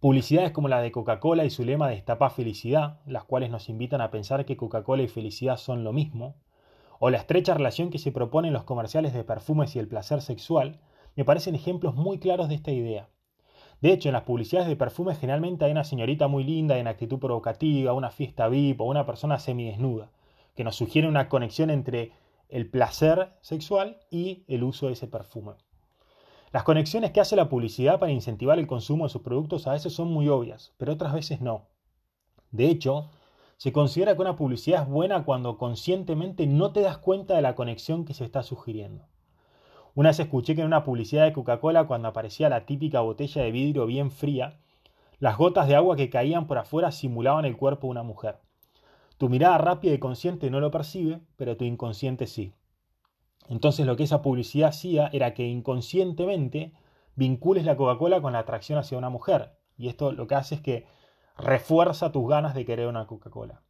Publicidades 0.00 0.50
como 0.50 0.66
la 0.66 0.80
de 0.80 0.90
Coca-Cola 0.90 1.44
y 1.44 1.50
su 1.50 1.64
lema 1.64 1.86
de 1.86 1.94
destapa 1.94 2.30
felicidad, 2.30 2.98
las 3.06 3.22
cuales 3.22 3.48
nos 3.50 3.68
invitan 3.68 4.00
a 4.00 4.10
pensar 4.10 4.44
que 4.44 4.56
Coca-Cola 4.56 5.04
y 5.04 5.08
felicidad 5.08 5.56
son 5.56 5.84
lo 5.84 5.92
mismo, 5.92 6.34
o 7.06 7.10
la 7.10 7.18
estrecha 7.18 7.52
relación 7.52 7.90
que 7.90 7.98
se 7.98 8.12
propone 8.12 8.48
en 8.48 8.54
los 8.54 8.64
comerciales 8.64 9.12
de 9.12 9.24
perfumes 9.24 9.76
y 9.76 9.78
el 9.78 9.86
placer 9.86 10.22
sexual, 10.22 10.80
me 11.16 11.26
parecen 11.26 11.54
ejemplos 11.54 11.94
muy 11.94 12.18
claros 12.18 12.48
de 12.48 12.54
esta 12.54 12.70
idea. 12.70 13.10
De 13.82 13.92
hecho, 13.92 14.08
en 14.08 14.14
las 14.14 14.22
publicidades 14.22 14.68
de 14.70 14.76
perfumes 14.76 15.18
generalmente 15.18 15.66
hay 15.66 15.72
una 15.72 15.84
señorita 15.84 16.28
muy 16.28 16.44
linda 16.44 16.78
en 16.78 16.86
actitud 16.86 17.18
provocativa, 17.18 17.92
una 17.92 18.08
fiesta 18.08 18.48
VIP 18.48 18.80
o 18.80 18.84
una 18.84 19.04
persona 19.04 19.38
semidesnuda, 19.38 20.12
que 20.56 20.64
nos 20.64 20.76
sugiere 20.76 21.06
una 21.06 21.28
conexión 21.28 21.68
entre 21.68 22.12
el 22.48 22.70
placer 22.70 23.34
sexual 23.42 23.98
y 24.10 24.46
el 24.48 24.64
uso 24.64 24.86
de 24.86 24.94
ese 24.94 25.06
perfume. 25.06 25.52
Las 26.54 26.62
conexiones 26.62 27.10
que 27.10 27.20
hace 27.20 27.36
la 27.36 27.50
publicidad 27.50 28.00
para 28.00 28.12
incentivar 28.12 28.58
el 28.58 28.66
consumo 28.66 29.04
de 29.04 29.10
sus 29.10 29.20
productos 29.20 29.66
a 29.66 29.72
veces 29.72 29.92
son 29.92 30.08
muy 30.08 30.30
obvias, 30.30 30.72
pero 30.78 30.94
otras 30.94 31.12
veces 31.12 31.42
no. 31.42 31.66
De 32.50 32.70
hecho, 32.70 33.10
se 33.64 33.72
considera 33.72 34.14
que 34.14 34.20
una 34.20 34.36
publicidad 34.36 34.82
es 34.82 34.88
buena 34.90 35.24
cuando 35.24 35.56
conscientemente 35.56 36.46
no 36.46 36.72
te 36.72 36.82
das 36.82 36.98
cuenta 36.98 37.34
de 37.34 37.40
la 37.40 37.54
conexión 37.54 38.04
que 38.04 38.12
se 38.12 38.22
está 38.22 38.42
sugiriendo. 38.42 39.06
Una 39.94 40.10
vez 40.10 40.20
escuché 40.20 40.54
que 40.54 40.60
en 40.60 40.66
una 40.66 40.84
publicidad 40.84 41.24
de 41.24 41.32
Coca-Cola, 41.32 41.86
cuando 41.86 42.08
aparecía 42.08 42.50
la 42.50 42.66
típica 42.66 43.00
botella 43.00 43.40
de 43.40 43.50
vidrio 43.52 43.86
bien 43.86 44.10
fría, 44.10 44.58
las 45.18 45.38
gotas 45.38 45.66
de 45.66 45.76
agua 45.76 45.96
que 45.96 46.10
caían 46.10 46.46
por 46.46 46.58
afuera 46.58 46.92
simulaban 46.92 47.46
el 47.46 47.56
cuerpo 47.56 47.86
de 47.86 47.92
una 47.92 48.02
mujer. 48.02 48.36
Tu 49.16 49.30
mirada 49.30 49.56
rápida 49.56 49.94
y 49.94 49.98
consciente 49.98 50.50
no 50.50 50.60
lo 50.60 50.70
percibe, 50.70 51.20
pero 51.36 51.56
tu 51.56 51.64
inconsciente 51.64 52.26
sí. 52.26 52.52
Entonces 53.48 53.86
lo 53.86 53.96
que 53.96 54.02
esa 54.02 54.20
publicidad 54.20 54.68
hacía 54.68 55.08
era 55.10 55.32
que 55.32 55.46
inconscientemente 55.46 56.74
vincules 57.14 57.64
la 57.64 57.78
Coca-Cola 57.78 58.20
con 58.20 58.34
la 58.34 58.40
atracción 58.40 58.78
hacia 58.78 58.98
una 58.98 59.08
mujer. 59.08 59.52
Y 59.78 59.88
esto 59.88 60.12
lo 60.12 60.26
que 60.26 60.34
hace 60.34 60.56
es 60.56 60.60
que 60.60 60.84
refuerza 61.36 62.12
tus 62.12 62.28
ganas 62.28 62.54
de 62.54 62.64
querer 62.64 62.88
una 62.88 63.06
Coca-Cola. 63.06 63.62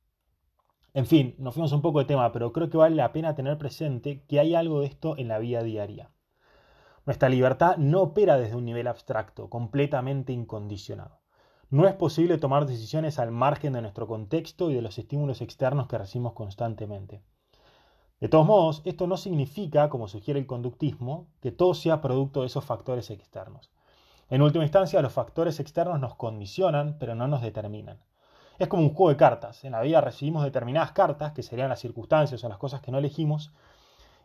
En 0.93 1.07
fin, 1.07 1.35
nos 1.39 1.55
fuimos 1.55 1.73
un 1.73 1.83
poco 1.83 1.99
de 1.99 2.05
tema, 2.05 2.31
pero 2.33 2.53
creo 2.53 2.71
que 2.71 2.77
vale 2.77 2.95
la 2.95 3.13
pena 3.13 3.35
tener 3.35 3.59
presente 3.59 4.25
que 4.29 4.39
hay 4.39 4.55
algo 4.55 4.81
de 4.81 4.87
esto 4.87 5.17
en 5.19 5.29
la 5.29 5.39
vida 5.39 5.63
diaria. 5.63 6.11
Nuestra 7.05 7.29
libertad 7.29 7.77
no 7.77 8.03
opera 8.03 8.39
desde 8.39 8.57
un 8.57 8.65
nivel 8.65 8.87
abstracto, 8.87 9.51
completamente 9.51 10.33
incondicionado. 10.33 11.21
No 11.69 11.89
es 11.89 11.95
posible 11.95 12.39
tomar 12.39 12.67
decisiones 12.67 13.19
al 13.19 13.33
margen 13.33 13.73
de 13.73 13.83
nuestro 13.83 14.07
contexto 14.07 14.71
y 14.71 14.75
de 14.75 14.83
los 14.83 14.97
estímulos 14.99 15.41
externos 15.41 15.89
que 15.89 15.99
recibimos 15.99 16.35
constantemente. 16.35 17.23
De 18.21 18.29
todos 18.29 18.47
modos, 18.47 18.81
esto 18.85 19.09
no 19.09 19.17
significa, 19.17 19.91
como 19.91 20.07
sugiere 20.07 20.39
el 20.39 20.47
conductismo, 20.47 21.27
que 21.41 21.51
todo 21.51 21.75
sea 21.75 22.01
producto 22.01 22.41
de 22.41 22.47
esos 22.47 22.65
factores 22.65 23.11
externos. 23.11 23.74
En 24.35 24.43
última 24.43 24.65
instancia, 24.65 25.01
los 25.01 25.13
factores 25.13 25.61
externos 25.61 26.01
nos 26.01 26.17
condicionan, 26.17 26.97
pero 26.99 27.15
no 27.15 27.29
nos 27.29 27.41
determinan. 27.41 28.01
Es 28.59 28.67
como 28.67 28.83
un 28.83 28.93
juego 28.93 29.11
de 29.11 29.17
cartas. 29.17 29.63
En 29.63 29.71
la 29.71 29.81
vida 29.81 30.01
recibimos 30.01 30.43
determinadas 30.43 30.91
cartas, 30.91 31.31
que 31.35 31.45
serían 31.45 31.69
las 31.69 31.79
circunstancias 31.79 32.43
o 32.43 32.49
las 32.49 32.59
cosas 32.59 32.81
que 32.81 32.91
no 32.91 32.99
elegimos, 32.99 33.53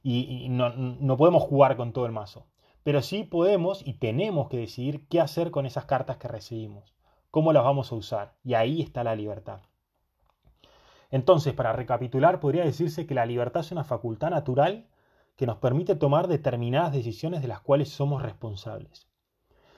y, 0.01 0.47
no, 0.49 0.71
no 0.71 1.15
podemos 1.15 1.43
jugar 1.43 1.77
con 1.77 1.93
todo 1.93 2.07
el 2.07 2.11
mazo 2.11 2.47
pero 2.81 3.01
sí 3.01 3.23
podemos 3.23 3.85
y 3.85 3.93
tenemos 3.95 4.47
que 4.47 4.57
decidir 4.57 5.05
qué 5.09 5.19
hacer 5.19 5.51
con 5.51 5.65
esas 5.65 5.85
cartas 5.85 6.17
que 6.17 6.27
recibimos, 6.27 6.95
cómo 7.29 7.53
las 7.53 7.63
vamos 7.63 7.91
a 7.91 7.95
usar, 7.95 8.33
y 8.43 8.53
ahí 8.53 8.81
está 8.81 9.03
la 9.03 9.15
libertad. 9.15 9.59
Entonces, 11.11 11.53
para 11.53 11.73
recapitular, 11.73 12.39
podría 12.39 12.63
decirse 12.63 13.05
que 13.05 13.13
la 13.13 13.25
libertad 13.27 13.61
es 13.61 13.71
una 13.71 13.83
facultad 13.83 14.29
natural 14.29 14.87
que 15.35 15.45
nos 15.45 15.57
permite 15.57 15.95
tomar 15.95 16.27
determinadas 16.27 16.93
decisiones 16.93 17.41
de 17.41 17.49
las 17.49 17.61
cuales 17.61 17.89
somos 17.89 18.21
responsables. 18.21 19.08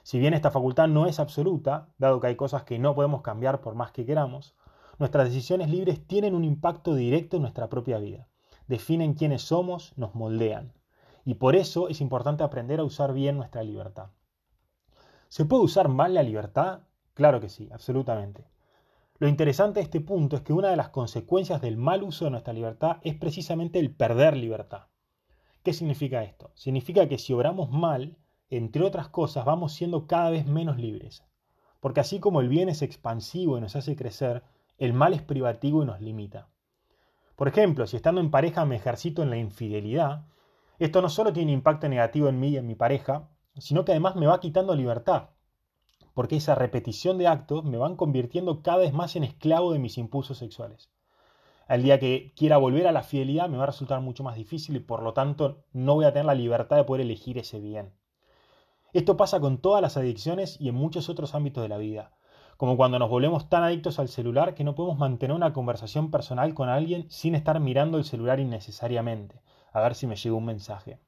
Si 0.03 0.19
bien 0.19 0.33
esta 0.33 0.51
facultad 0.51 0.87
no 0.87 1.05
es 1.05 1.19
absoluta, 1.19 1.89
dado 1.97 2.19
que 2.19 2.27
hay 2.27 2.35
cosas 2.35 2.63
que 2.63 2.79
no 2.79 2.95
podemos 2.95 3.21
cambiar 3.21 3.61
por 3.61 3.75
más 3.75 3.91
que 3.91 4.05
queramos, 4.05 4.55
nuestras 4.99 5.25
decisiones 5.25 5.69
libres 5.69 6.05
tienen 6.05 6.35
un 6.35 6.43
impacto 6.43 6.95
directo 6.95 7.37
en 7.37 7.43
nuestra 7.43 7.69
propia 7.69 7.97
vida. 7.97 8.27
Definen 8.67 9.13
quiénes 9.13 9.41
somos, 9.41 9.93
nos 9.97 10.15
moldean 10.15 10.73
y 11.25 11.35
por 11.35 11.55
eso 11.55 11.87
es 11.89 12.01
importante 12.01 12.43
aprender 12.43 12.79
a 12.79 12.83
usar 12.83 13.13
bien 13.13 13.37
nuestra 13.37 13.63
libertad. 13.63 14.09
¿Se 15.27 15.45
puede 15.45 15.63
usar 15.63 15.87
mal 15.87 16.13
la 16.13 16.23
libertad? 16.23 16.81
Claro 17.13 17.39
que 17.39 17.49
sí, 17.49 17.69
absolutamente. 17.71 18.45
Lo 19.19 19.27
interesante 19.27 19.79
de 19.79 19.83
este 19.83 20.01
punto 20.01 20.35
es 20.35 20.41
que 20.41 20.53
una 20.53 20.69
de 20.69 20.75
las 20.75 20.89
consecuencias 20.89 21.61
del 21.61 21.77
mal 21.77 22.03
uso 22.03 22.25
de 22.25 22.31
nuestra 22.31 22.53
libertad 22.53 22.97
es 23.03 23.15
precisamente 23.15 23.79
el 23.79 23.93
perder 23.93 24.35
libertad. 24.35 24.87
¿Qué 25.63 25.73
significa 25.73 26.23
esto? 26.23 26.51
Significa 26.55 27.07
que 27.07 27.19
si 27.19 27.33
obramos 27.33 27.69
mal, 27.69 28.17
entre 28.51 28.83
otras 28.83 29.07
cosas, 29.07 29.45
vamos 29.45 29.73
siendo 29.73 30.05
cada 30.05 30.29
vez 30.29 30.45
menos 30.45 30.77
libres. 30.77 31.23
Porque 31.79 32.01
así 32.01 32.19
como 32.19 32.41
el 32.41 32.49
bien 32.49 32.69
es 32.69 32.83
expansivo 32.83 33.57
y 33.57 33.61
nos 33.61 33.75
hace 33.75 33.95
crecer, 33.95 34.43
el 34.77 34.93
mal 34.93 35.13
es 35.13 35.21
privativo 35.21 35.81
y 35.81 35.85
nos 35.85 36.01
limita. 36.01 36.49
Por 37.35 37.47
ejemplo, 37.47 37.87
si 37.87 37.95
estando 37.95 38.21
en 38.21 38.29
pareja 38.29 38.65
me 38.65 38.75
ejercito 38.75 39.23
en 39.23 39.29
la 39.29 39.37
infidelidad, 39.37 40.25
esto 40.79 41.01
no 41.01 41.09
solo 41.09 41.33
tiene 41.33 41.51
impacto 41.53 41.87
negativo 41.87 42.27
en 42.27 42.39
mí 42.39 42.49
y 42.49 42.57
en 42.57 42.67
mi 42.67 42.75
pareja, 42.75 43.29
sino 43.57 43.85
que 43.85 43.93
además 43.93 44.15
me 44.15 44.27
va 44.27 44.39
quitando 44.39 44.75
libertad, 44.75 45.29
porque 46.13 46.35
esa 46.35 46.55
repetición 46.55 47.17
de 47.17 47.27
actos 47.27 47.63
me 47.63 47.77
van 47.77 47.95
convirtiendo 47.95 48.61
cada 48.61 48.79
vez 48.79 48.93
más 48.93 49.15
en 49.15 49.23
esclavo 49.23 49.73
de 49.73 49.79
mis 49.79 49.97
impulsos 49.97 50.37
sexuales. 50.37 50.91
Al 51.67 51.83
día 51.83 51.99
que 51.99 52.33
quiera 52.35 52.57
volver 52.57 52.85
a 52.87 52.91
la 52.91 53.03
fidelidad 53.03 53.47
me 53.47 53.57
va 53.57 53.63
a 53.63 53.67
resultar 53.67 54.01
mucho 54.01 54.23
más 54.23 54.35
difícil 54.35 54.75
y 54.75 54.79
por 54.79 55.03
lo 55.03 55.13
tanto 55.13 55.63
no 55.71 55.95
voy 55.95 56.05
a 56.05 56.11
tener 56.11 56.25
la 56.25 56.35
libertad 56.35 56.75
de 56.75 56.83
poder 56.83 57.01
elegir 57.01 57.37
ese 57.37 57.59
bien. 57.59 57.93
Esto 58.93 59.15
pasa 59.15 59.39
con 59.39 59.59
todas 59.59 59.81
las 59.81 59.95
adicciones 59.95 60.59
y 60.59 60.67
en 60.67 60.75
muchos 60.75 61.07
otros 61.07 61.33
ámbitos 61.33 61.63
de 61.63 61.69
la 61.69 61.77
vida, 61.77 62.11
como 62.57 62.75
cuando 62.75 62.99
nos 62.99 63.09
volvemos 63.09 63.47
tan 63.47 63.63
adictos 63.63 63.99
al 63.99 64.09
celular 64.09 64.53
que 64.53 64.65
no 64.65 64.75
podemos 64.75 64.97
mantener 64.97 65.33
una 65.33 65.53
conversación 65.53 66.11
personal 66.11 66.53
con 66.53 66.67
alguien 66.67 67.09
sin 67.09 67.33
estar 67.33 67.59
mirando 67.61 67.97
el 67.97 68.03
celular 68.03 68.41
innecesariamente, 68.41 69.41
a 69.71 69.79
ver 69.79 69.95
si 69.95 70.07
me 70.07 70.17
llega 70.17 70.35
un 70.35 70.43
mensaje. 70.43 70.99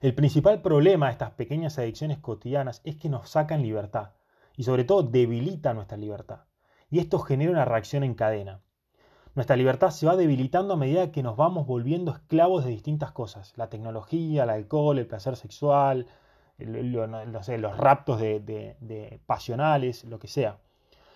El 0.00 0.14
principal 0.14 0.62
problema 0.62 1.06
de 1.06 1.12
estas 1.12 1.32
pequeñas 1.32 1.78
adicciones 1.78 2.18
cotidianas 2.18 2.80
es 2.84 2.96
que 2.96 3.10
nos 3.10 3.28
sacan 3.28 3.60
libertad 3.60 4.12
y 4.56 4.62
sobre 4.62 4.84
todo 4.84 5.02
debilitan 5.02 5.76
nuestra 5.76 5.98
libertad. 5.98 6.44
Y 6.88 7.00
esto 7.00 7.18
genera 7.18 7.50
una 7.50 7.66
reacción 7.66 8.02
en 8.02 8.14
cadena. 8.14 8.62
Nuestra 9.34 9.56
libertad 9.56 9.90
se 9.90 10.06
va 10.06 10.16
debilitando 10.16 10.72
a 10.72 10.78
medida 10.78 11.12
que 11.12 11.22
nos 11.22 11.36
vamos 11.36 11.66
volviendo 11.66 12.12
esclavos 12.12 12.64
de 12.64 12.70
distintas 12.70 13.12
cosas. 13.12 13.52
La 13.58 13.68
tecnología, 13.68 14.44
el 14.44 14.50
alcohol, 14.50 14.98
el 14.98 15.06
placer 15.06 15.36
sexual, 15.36 16.06
los 16.66 17.76
raptos 17.76 18.20
de 18.20 19.20
pasionales, 19.26 20.04
lo 20.04 20.18
que 20.18 20.28
sea. 20.28 20.58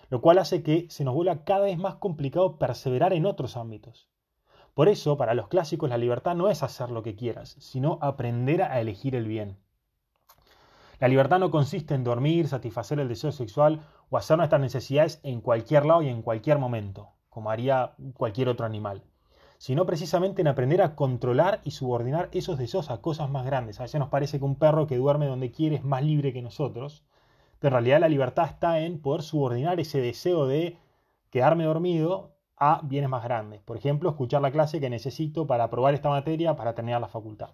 Lo 0.09 0.21
cual 0.21 0.37
hace 0.37 0.61
que 0.61 0.87
se 0.89 1.03
nos 1.03 1.15
vuelva 1.15 1.43
cada 1.43 1.65
vez 1.65 1.77
más 1.77 1.95
complicado 1.95 2.57
perseverar 2.57 3.13
en 3.13 3.25
otros 3.25 3.57
ámbitos. 3.57 4.07
Por 4.75 4.89
eso, 4.89 5.17
para 5.17 5.33
los 5.33 5.47
clásicos, 5.47 5.89
la 5.89 5.97
libertad 5.97 6.35
no 6.35 6.49
es 6.49 6.61
hacer 6.61 6.91
lo 6.91 7.01
que 7.01 7.15
quieras, 7.15 7.55
sino 7.59 7.97
aprender 8.01 8.61
a 8.61 8.79
elegir 8.81 9.15
el 9.15 9.25
bien. 9.27 9.57
La 10.99 11.07
libertad 11.07 11.39
no 11.39 11.49
consiste 11.49 11.95
en 11.95 12.03
dormir, 12.03 12.47
satisfacer 12.47 12.99
el 12.99 13.07
deseo 13.07 13.31
sexual 13.31 13.81
o 14.09 14.17
hacer 14.17 14.37
nuestras 14.37 14.61
necesidades 14.61 15.19
en 15.23 15.41
cualquier 15.41 15.85
lado 15.85 16.01
y 16.01 16.09
en 16.09 16.21
cualquier 16.21 16.59
momento, 16.59 17.13
como 17.29 17.49
haría 17.49 17.95
cualquier 18.13 18.49
otro 18.49 18.65
animal, 18.65 19.03
sino 19.57 19.85
precisamente 19.85 20.41
en 20.41 20.47
aprender 20.47 20.81
a 20.81 20.95
controlar 20.95 21.61
y 21.63 21.71
subordinar 21.71 22.29
esos 22.31 22.57
deseos 22.57 22.89
a 22.89 23.01
cosas 23.01 23.29
más 23.29 23.45
grandes. 23.45 23.79
A 23.79 23.83
veces 23.83 23.99
nos 23.99 24.09
parece 24.09 24.39
que 24.39 24.45
un 24.45 24.55
perro 24.55 24.87
que 24.87 24.97
duerme 24.97 25.27
donde 25.27 25.51
quiere 25.51 25.75
es 25.77 25.83
más 25.83 26.03
libre 26.03 26.33
que 26.33 26.41
nosotros, 26.41 27.03
pero 27.59 27.77
en 27.77 27.83
realidad 27.83 27.99
la 28.01 28.09
libertad 28.09 28.45
está 28.45 28.79
en 28.79 29.01
poder 29.01 29.21
subordinar 29.21 29.79
ese 29.79 30.01
deseo 30.01 30.45
de 30.47 30.77
quedarme 31.29 31.63
dormido 31.63 32.35
a 32.57 32.81
bienes 32.83 33.09
más 33.09 33.23
grandes. 33.23 33.61
Por 33.61 33.77
ejemplo, 33.77 34.09
escuchar 34.09 34.41
la 34.41 34.51
clase 34.51 34.79
que 34.79 34.89
necesito 34.89 35.47
para 35.47 35.65
aprobar 35.65 35.93
esta 35.93 36.09
materia 36.09 36.55
para 36.55 36.73
terminar 36.75 37.01
la 37.01 37.07
facultad. 37.07 37.49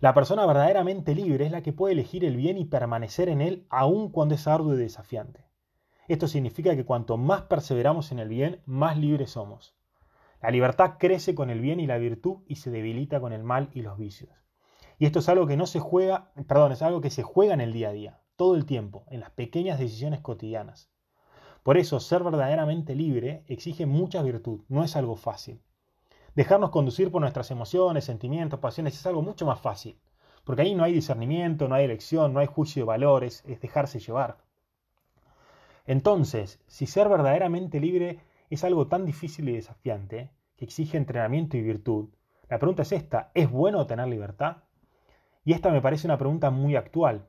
La 0.00 0.14
persona 0.14 0.46
verdaderamente 0.46 1.14
libre 1.14 1.46
es 1.46 1.50
la 1.50 1.62
que 1.62 1.72
puede 1.72 1.94
elegir 1.94 2.24
el 2.24 2.36
bien 2.36 2.56
y 2.56 2.64
permanecer 2.64 3.28
en 3.28 3.40
él 3.40 3.66
aun 3.68 4.10
cuando 4.10 4.36
es 4.36 4.46
arduo 4.46 4.74
y 4.74 4.78
desafiante. 4.78 5.44
Esto 6.06 6.28
significa 6.28 6.76
que 6.76 6.84
cuanto 6.84 7.16
más 7.16 7.42
perseveramos 7.42 8.12
en 8.12 8.20
el 8.20 8.28
bien, 8.28 8.62
más 8.64 8.96
libres 8.96 9.32
somos. 9.32 9.77
La 10.40 10.50
libertad 10.50 10.94
crece 10.98 11.34
con 11.34 11.50
el 11.50 11.60
bien 11.60 11.80
y 11.80 11.86
la 11.86 11.98
virtud 11.98 12.38
y 12.46 12.56
se 12.56 12.70
debilita 12.70 13.20
con 13.20 13.32
el 13.32 13.42
mal 13.42 13.70
y 13.72 13.82
los 13.82 13.98
vicios. 13.98 14.30
Y 14.98 15.06
esto 15.06 15.18
es 15.18 15.28
algo 15.28 15.46
que 15.46 15.56
no 15.56 15.66
se 15.66 15.80
juega, 15.80 16.32
perdón, 16.46 16.72
es 16.72 16.82
algo 16.82 17.00
que 17.00 17.10
se 17.10 17.22
juega 17.22 17.54
en 17.54 17.60
el 17.60 17.72
día 17.72 17.88
a 17.88 17.92
día, 17.92 18.20
todo 18.36 18.54
el 18.54 18.66
tiempo, 18.66 19.04
en 19.08 19.20
las 19.20 19.30
pequeñas 19.30 19.78
decisiones 19.78 20.20
cotidianas. 20.20 20.90
Por 21.62 21.76
eso, 21.76 22.00
ser 22.00 22.22
verdaderamente 22.22 22.94
libre 22.94 23.44
exige 23.46 23.86
mucha 23.86 24.22
virtud, 24.22 24.62
no 24.68 24.84
es 24.84 24.96
algo 24.96 25.16
fácil. 25.16 25.60
Dejarnos 26.34 26.70
conducir 26.70 27.10
por 27.10 27.20
nuestras 27.20 27.50
emociones, 27.50 28.04
sentimientos, 28.04 28.60
pasiones 28.60 28.94
es 28.94 29.06
algo 29.06 29.22
mucho 29.22 29.44
más 29.44 29.60
fácil, 29.60 29.98
porque 30.44 30.62
ahí 30.62 30.74
no 30.74 30.84
hay 30.84 30.92
discernimiento, 30.92 31.68
no 31.68 31.74
hay 31.74 31.84
elección, 31.84 32.32
no 32.32 32.40
hay 32.40 32.46
juicio 32.46 32.82
de 32.82 32.86
valores, 32.86 33.44
es 33.46 33.60
dejarse 33.60 33.98
llevar. 33.98 34.38
Entonces, 35.84 36.60
si 36.66 36.86
ser 36.86 37.08
verdaderamente 37.08 37.80
libre 37.80 38.20
es 38.54 38.64
algo 38.64 38.88
tan 38.88 39.04
difícil 39.04 39.48
y 39.48 39.52
desafiante, 39.52 40.32
que 40.56 40.64
exige 40.64 40.96
entrenamiento 40.96 41.56
y 41.56 41.62
virtud, 41.62 42.08
la 42.48 42.58
pregunta 42.58 42.82
es 42.82 42.92
esta, 42.92 43.30
¿es 43.34 43.50
bueno 43.50 43.86
tener 43.86 44.08
libertad? 44.08 44.58
Y 45.44 45.52
esta 45.52 45.70
me 45.70 45.82
parece 45.82 46.06
una 46.06 46.16
pregunta 46.16 46.50
muy 46.50 46.76
actual. 46.76 47.26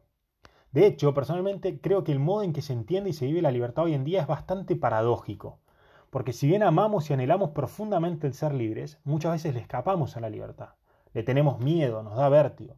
De 0.72 0.86
hecho, 0.86 1.14
personalmente 1.14 1.82
creo 1.82 2.06
que 2.06 2.14
el 2.14 2.20
modo 2.20 2.44
en 2.44 2.54
que 2.54 2.62
se 2.62 2.72
entiende 2.72 3.10
y 3.10 3.14
se 3.14 3.26
vive 3.26 3.42
la 3.42 3.52
libertad 3.52 3.84
hoy 3.84 3.96
en 3.96 4.06
día 4.06 4.22
es 4.22 4.28
bastante 4.28 4.78
paradójico, 4.78 5.60
porque 6.10 6.32
si 6.32 6.48
bien 6.48 6.64
amamos 6.64 7.10
y 7.10 7.14
anhelamos 7.14 7.50
profundamente 7.50 8.28
el 8.28 8.34
ser 8.34 8.54
libres, 8.54 9.00
muchas 9.04 9.34
veces 9.34 9.54
le 9.56 9.60
escapamos 9.60 10.16
a 10.16 10.22
la 10.22 10.30
libertad, 10.30 10.76
le 11.14 11.24
tenemos 11.24 11.60
miedo, 11.60 12.02
nos 12.02 12.16
da 12.16 12.30
vértigo. 12.30 12.78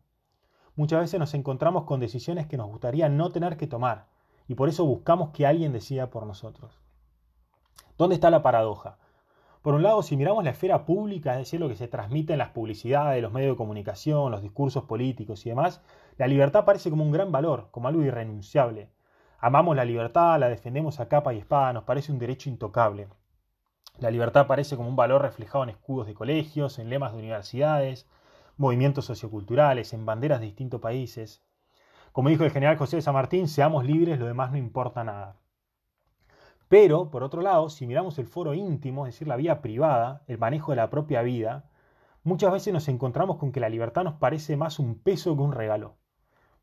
Muchas 0.76 1.02
veces 1.02 1.20
nos 1.20 1.34
encontramos 1.36 1.84
con 1.84 2.00
decisiones 2.00 2.48
que 2.48 2.58
nos 2.58 2.68
gustaría 2.68 3.08
no 3.08 3.32
tener 3.32 3.56
que 3.56 3.68
tomar, 3.68 4.08
y 4.48 4.56
por 4.56 4.68
eso 4.68 4.84
buscamos 4.86 5.30
que 5.30 5.46
alguien 5.46 5.74
decida 5.74 6.10
por 6.10 6.26
nosotros. 6.26 6.81
¿Dónde 8.02 8.16
está 8.16 8.32
la 8.32 8.42
paradoja? 8.42 8.98
Por 9.62 9.76
un 9.76 9.84
lado, 9.84 10.02
si 10.02 10.18
miramos 10.18 10.44
la 10.44 10.50
esfera 10.50 10.86
pública, 10.86 11.34
es 11.34 11.38
decir, 11.38 11.60
lo 11.60 11.70
que 11.70 11.76
se 11.76 11.88
transmite 11.88 12.34
en 12.34 12.40
las 12.40 12.50
publicidades, 12.50 13.22
los 13.22 13.32
medios 13.32 13.54
de 13.54 13.58
comunicación, 13.58 14.32
los 14.32 14.42
discursos 14.42 14.86
políticos 14.86 15.46
y 15.46 15.50
demás, 15.50 15.84
la 16.18 16.26
libertad 16.26 16.66
parece 16.66 16.90
como 16.90 17.04
un 17.04 17.12
gran 17.12 17.32
valor, 17.32 17.68
como 17.70 17.88
algo 17.88 18.02
irrenunciable. 18.02 18.90
Amamos 19.38 19.76
la 19.76 19.86
libertad, 19.86 20.40
la 20.40 20.50
defendemos 20.50 21.00
a 21.00 21.10
capa 21.10 21.32
y 21.36 21.38
espada, 21.38 21.74
nos 21.74 21.84
parece 21.84 22.12
un 22.12 22.18
derecho 22.18 22.50
intocable. 22.50 23.08
La 24.00 24.10
libertad 24.10 24.48
parece 24.48 24.76
como 24.76 24.90
un 24.90 24.96
valor 24.96 25.22
reflejado 25.22 25.64
en 25.64 25.70
escudos 25.70 26.08
de 26.08 26.16
colegios, 26.16 26.80
en 26.80 26.90
lemas 26.90 27.12
de 27.12 27.20
universidades, 27.20 28.10
movimientos 28.58 29.06
socioculturales, 29.06 29.94
en 29.94 30.08
banderas 30.08 30.40
de 30.40 30.48
distintos 30.48 30.82
países. 30.82 31.44
Como 32.14 32.30
dijo 32.30 32.46
el 32.46 32.52
general 32.52 32.78
José 32.78 32.96
de 32.96 33.04
San 33.04 33.14
Martín, 33.14 33.48
seamos 33.48 33.86
libres, 33.86 34.18
lo 34.18 34.26
demás 34.26 34.52
no 34.52 34.58
importa 34.58 35.04
nada. 35.04 35.36
Pero, 36.72 37.12
por 37.12 37.22
otro 37.22 37.42
lado, 37.42 37.68
si 37.70 37.86
miramos 37.86 38.18
el 38.18 38.28
foro 38.28 38.54
íntimo, 38.54 39.06
es 39.06 39.14
decir, 39.14 39.28
la 39.28 39.36
vida 39.36 39.62
privada, 39.62 40.24
el 40.28 40.38
manejo 40.38 40.72
de 40.72 40.78
la 40.78 40.90
propia 40.90 41.22
vida, 41.22 41.70
muchas 42.24 42.54
veces 42.54 42.74
nos 42.74 42.88
encontramos 42.88 43.36
con 43.36 43.52
que 43.52 43.60
la 43.60 43.68
libertad 43.68 44.06
nos 44.06 44.14
parece 44.14 44.56
más 44.56 44.80
un 44.80 44.98
peso 44.98 45.36
que 45.36 45.42
un 45.42 45.52
regalo. 45.52 45.98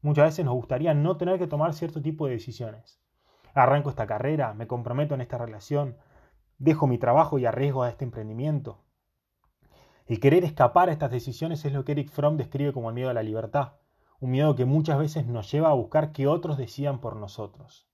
Muchas 0.01 0.25
veces 0.25 0.47
nos 0.47 0.55
gustaría 0.55 0.95
no 0.95 1.19
tener 1.19 1.39
que 1.39 1.47
tomar 1.47 1.75
cierto 1.75 2.01
tipo 2.01 2.25
de 2.25 2.33
decisiones. 2.33 3.03
Arranco 3.53 3.91
esta 3.91 4.07
carrera, 4.07 4.55
me 4.55 4.67
comprometo 4.67 5.15
en 5.15 5.21
esta 5.21 5.37
relación, 5.37 5.99
dejo 6.57 6.87
mi 6.87 6.97
trabajo 6.97 7.39
y 7.39 7.45
arriesgo 7.45 7.83
a 7.83 7.91
este 7.91 8.07
emprendimiento. 8.07 8.79
El 10.07 10.21
querer 10.21 10.43
escapar 10.43 10.89
a 10.89 10.93
estas 10.93 11.11
decisiones 11.11 11.67
es 11.67 11.75
lo 11.75 11.85
que 11.85 11.93
Eric 11.93 12.09
Fromm 12.09 12.39
describe 12.39 12.73
como 12.73 12.89
el 12.89 12.95
miedo 12.95 13.11
a 13.11 13.13
la 13.13 13.23
libertad, 13.23 13.75
un 14.21 14.31
miedo 14.31 14.57
que 14.57 14.65
muchas 14.65 14.99
veces 14.99 15.27
nos 15.27 15.53
lleva 15.53 15.69
a 15.69 15.75
buscar 15.75 16.13
que 16.13 16.27
otros 16.27 16.57
decidan 16.57 16.99
por 16.99 17.15
nosotros. 17.15 17.88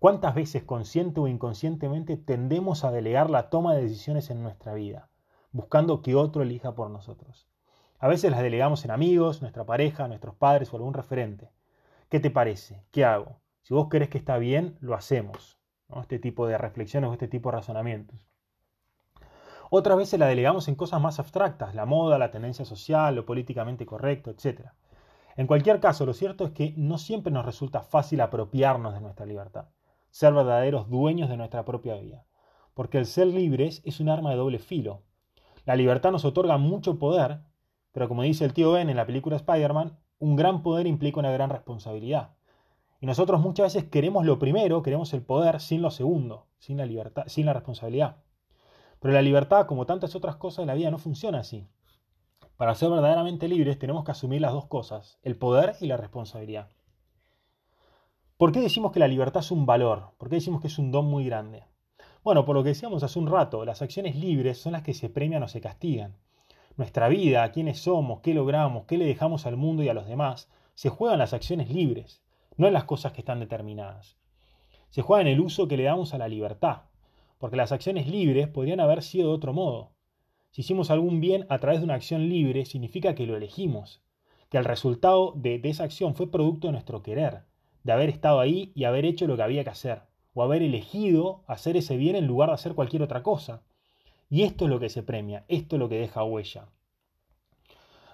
¿Cuántas 0.00 0.36
veces 0.36 0.62
consciente 0.62 1.18
o 1.18 1.26
inconscientemente 1.26 2.16
tendemos 2.16 2.84
a 2.84 2.92
delegar 2.92 3.30
la 3.30 3.50
toma 3.50 3.74
de 3.74 3.82
decisiones 3.82 4.30
en 4.30 4.44
nuestra 4.44 4.72
vida, 4.74 5.10
buscando 5.50 6.02
que 6.02 6.14
otro 6.14 6.42
elija 6.42 6.76
por 6.76 6.88
nosotros? 6.88 7.48
A 7.98 8.06
veces 8.06 8.30
las 8.30 8.40
delegamos 8.40 8.84
en 8.84 8.92
amigos, 8.92 9.42
nuestra 9.42 9.66
pareja, 9.66 10.06
nuestros 10.06 10.36
padres 10.36 10.72
o 10.72 10.76
algún 10.76 10.94
referente. 10.94 11.50
¿Qué 12.08 12.20
te 12.20 12.30
parece? 12.30 12.84
¿Qué 12.92 13.04
hago? 13.04 13.40
Si 13.62 13.74
vos 13.74 13.88
crees 13.90 14.08
que 14.08 14.18
está 14.18 14.38
bien, 14.38 14.78
lo 14.80 14.94
hacemos. 14.94 15.58
Este 16.00 16.20
tipo 16.20 16.46
de 16.46 16.58
reflexiones 16.58 17.10
o 17.10 17.12
este 17.12 17.26
tipo 17.26 17.50
de 17.50 17.56
razonamientos. 17.56 18.20
Otras 19.68 19.98
veces 19.98 20.20
la 20.20 20.26
delegamos 20.28 20.68
en 20.68 20.76
cosas 20.76 21.00
más 21.00 21.18
abstractas, 21.18 21.74
la 21.74 21.86
moda, 21.86 22.18
la 22.18 22.30
tendencia 22.30 22.64
social, 22.64 23.16
lo 23.16 23.26
políticamente 23.26 23.84
correcto, 23.84 24.30
etc. 24.30 24.68
En 25.36 25.48
cualquier 25.48 25.80
caso, 25.80 26.06
lo 26.06 26.14
cierto 26.14 26.44
es 26.44 26.52
que 26.52 26.72
no 26.76 26.98
siempre 26.98 27.32
nos 27.32 27.44
resulta 27.44 27.82
fácil 27.82 28.20
apropiarnos 28.20 28.94
de 28.94 29.00
nuestra 29.00 29.26
libertad 29.26 29.66
ser 30.18 30.34
verdaderos 30.34 30.90
dueños 30.90 31.28
de 31.28 31.36
nuestra 31.36 31.64
propia 31.64 31.94
vida. 31.94 32.24
Porque 32.74 32.98
el 32.98 33.06
ser 33.06 33.28
libres 33.28 33.82
es 33.84 34.00
un 34.00 34.08
arma 34.08 34.30
de 34.30 34.36
doble 34.36 34.58
filo. 34.58 35.04
La 35.64 35.76
libertad 35.76 36.10
nos 36.10 36.24
otorga 36.24 36.58
mucho 36.58 36.98
poder, 36.98 37.42
pero 37.92 38.08
como 38.08 38.24
dice 38.24 38.44
el 38.44 38.52
tío 38.52 38.72
Ben 38.72 38.90
en 38.90 38.96
la 38.96 39.06
película 39.06 39.36
Spider-Man, 39.36 39.96
un 40.18 40.34
gran 40.34 40.64
poder 40.64 40.88
implica 40.88 41.20
una 41.20 41.30
gran 41.30 41.50
responsabilidad. 41.50 42.30
Y 43.00 43.06
nosotros 43.06 43.40
muchas 43.40 43.72
veces 43.72 43.88
queremos 43.90 44.26
lo 44.26 44.40
primero, 44.40 44.82
queremos 44.82 45.14
el 45.14 45.22
poder 45.22 45.60
sin 45.60 45.82
lo 45.82 45.92
segundo, 45.92 46.48
sin 46.58 46.78
la 46.78 46.86
libertad, 46.86 47.22
sin 47.28 47.46
la 47.46 47.52
responsabilidad. 47.52 48.16
Pero 48.98 49.14
la 49.14 49.22
libertad, 49.22 49.66
como 49.66 49.86
tantas 49.86 50.16
otras 50.16 50.34
cosas 50.34 50.64
de 50.64 50.66
la 50.66 50.74
vida, 50.74 50.90
no 50.90 50.98
funciona 50.98 51.38
así. 51.38 51.68
Para 52.56 52.74
ser 52.74 52.90
verdaderamente 52.90 53.46
libres 53.46 53.78
tenemos 53.78 54.02
que 54.02 54.10
asumir 54.10 54.40
las 54.40 54.52
dos 54.52 54.66
cosas, 54.66 55.20
el 55.22 55.36
poder 55.36 55.76
y 55.80 55.86
la 55.86 55.96
responsabilidad. 55.96 56.70
¿Por 58.38 58.52
qué 58.52 58.60
decimos 58.60 58.92
que 58.92 59.00
la 59.00 59.08
libertad 59.08 59.40
es 59.40 59.50
un 59.50 59.66
valor? 59.66 60.12
¿Por 60.16 60.28
qué 60.28 60.36
decimos 60.36 60.60
que 60.60 60.68
es 60.68 60.78
un 60.78 60.92
don 60.92 61.06
muy 61.06 61.24
grande? 61.24 61.64
Bueno, 62.22 62.44
por 62.44 62.54
lo 62.54 62.62
que 62.62 62.68
decíamos 62.68 63.02
hace 63.02 63.18
un 63.18 63.26
rato, 63.26 63.64
las 63.64 63.82
acciones 63.82 64.14
libres 64.14 64.58
son 64.58 64.74
las 64.74 64.84
que 64.84 64.94
se 64.94 65.08
premian 65.10 65.42
o 65.42 65.48
se 65.48 65.60
castigan. 65.60 66.14
Nuestra 66.76 67.08
vida, 67.08 67.50
quiénes 67.50 67.80
somos, 67.80 68.20
qué 68.20 68.34
logramos, 68.34 68.84
qué 68.84 68.96
le 68.96 69.06
dejamos 69.06 69.44
al 69.44 69.56
mundo 69.56 69.82
y 69.82 69.88
a 69.88 69.92
los 69.92 70.06
demás, 70.06 70.48
se 70.76 70.88
juega 70.88 71.14
en 71.14 71.18
las 71.18 71.32
acciones 71.32 71.68
libres, 71.68 72.22
no 72.56 72.68
en 72.68 72.74
las 72.74 72.84
cosas 72.84 73.10
que 73.10 73.22
están 73.22 73.40
determinadas. 73.40 74.16
Se 74.90 75.02
juega 75.02 75.22
en 75.22 75.26
el 75.26 75.40
uso 75.40 75.66
que 75.66 75.76
le 75.76 75.82
damos 75.82 76.14
a 76.14 76.18
la 76.18 76.28
libertad, 76.28 76.82
porque 77.38 77.56
las 77.56 77.72
acciones 77.72 78.06
libres 78.06 78.46
podrían 78.46 78.78
haber 78.78 79.02
sido 79.02 79.30
de 79.30 79.34
otro 79.34 79.52
modo. 79.52 79.90
Si 80.52 80.60
hicimos 80.60 80.92
algún 80.92 81.18
bien 81.20 81.44
a 81.48 81.58
través 81.58 81.80
de 81.80 81.86
una 81.86 81.94
acción 81.94 82.28
libre, 82.28 82.66
significa 82.66 83.16
que 83.16 83.26
lo 83.26 83.36
elegimos, 83.36 84.00
que 84.48 84.58
el 84.58 84.64
resultado 84.64 85.32
de, 85.34 85.58
de 85.58 85.70
esa 85.70 85.82
acción 85.82 86.14
fue 86.14 86.30
producto 86.30 86.68
de 86.68 86.74
nuestro 86.74 87.02
querer 87.02 87.48
de 87.88 87.94
haber 87.94 88.10
estado 88.10 88.38
ahí 88.38 88.70
y 88.74 88.84
haber 88.84 89.06
hecho 89.06 89.26
lo 89.26 89.34
que 89.38 89.42
había 89.44 89.64
que 89.64 89.70
hacer, 89.70 90.02
o 90.34 90.42
haber 90.42 90.60
elegido 90.60 91.42
hacer 91.46 91.74
ese 91.78 91.96
bien 91.96 92.16
en 92.16 92.26
lugar 92.26 92.50
de 92.50 92.54
hacer 92.56 92.74
cualquier 92.74 93.00
otra 93.00 93.22
cosa. 93.22 93.62
Y 94.28 94.42
esto 94.42 94.66
es 94.66 94.70
lo 94.70 94.78
que 94.78 94.90
se 94.90 95.02
premia, 95.02 95.46
esto 95.48 95.76
es 95.76 95.80
lo 95.80 95.88
que 95.88 95.98
deja 95.98 96.22
huella. 96.22 96.68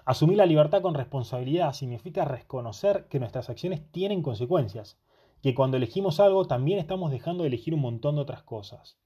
Asumir 0.05 0.37
la 0.37 0.45
libertad 0.45 0.81
con 0.81 0.93
responsabilidad 0.93 1.73
significa 1.73 2.23
reconocer 2.23 3.09
que 3.09 3.19
nuestras 3.19 3.49
acciones 3.49 3.81
tienen 3.91 4.21
consecuencias, 4.21 4.97
que 5.41 5.53
cuando 5.53 5.75
elegimos 5.75 6.21
algo 6.21 6.47
también 6.47 6.79
estamos 6.79 7.11
dejando 7.11 7.43
de 7.43 7.49
elegir 7.49 7.73
un 7.73 7.81
montón 7.81 8.15
de 8.15 8.21
otras 8.21 8.43
cosas. 8.43 8.97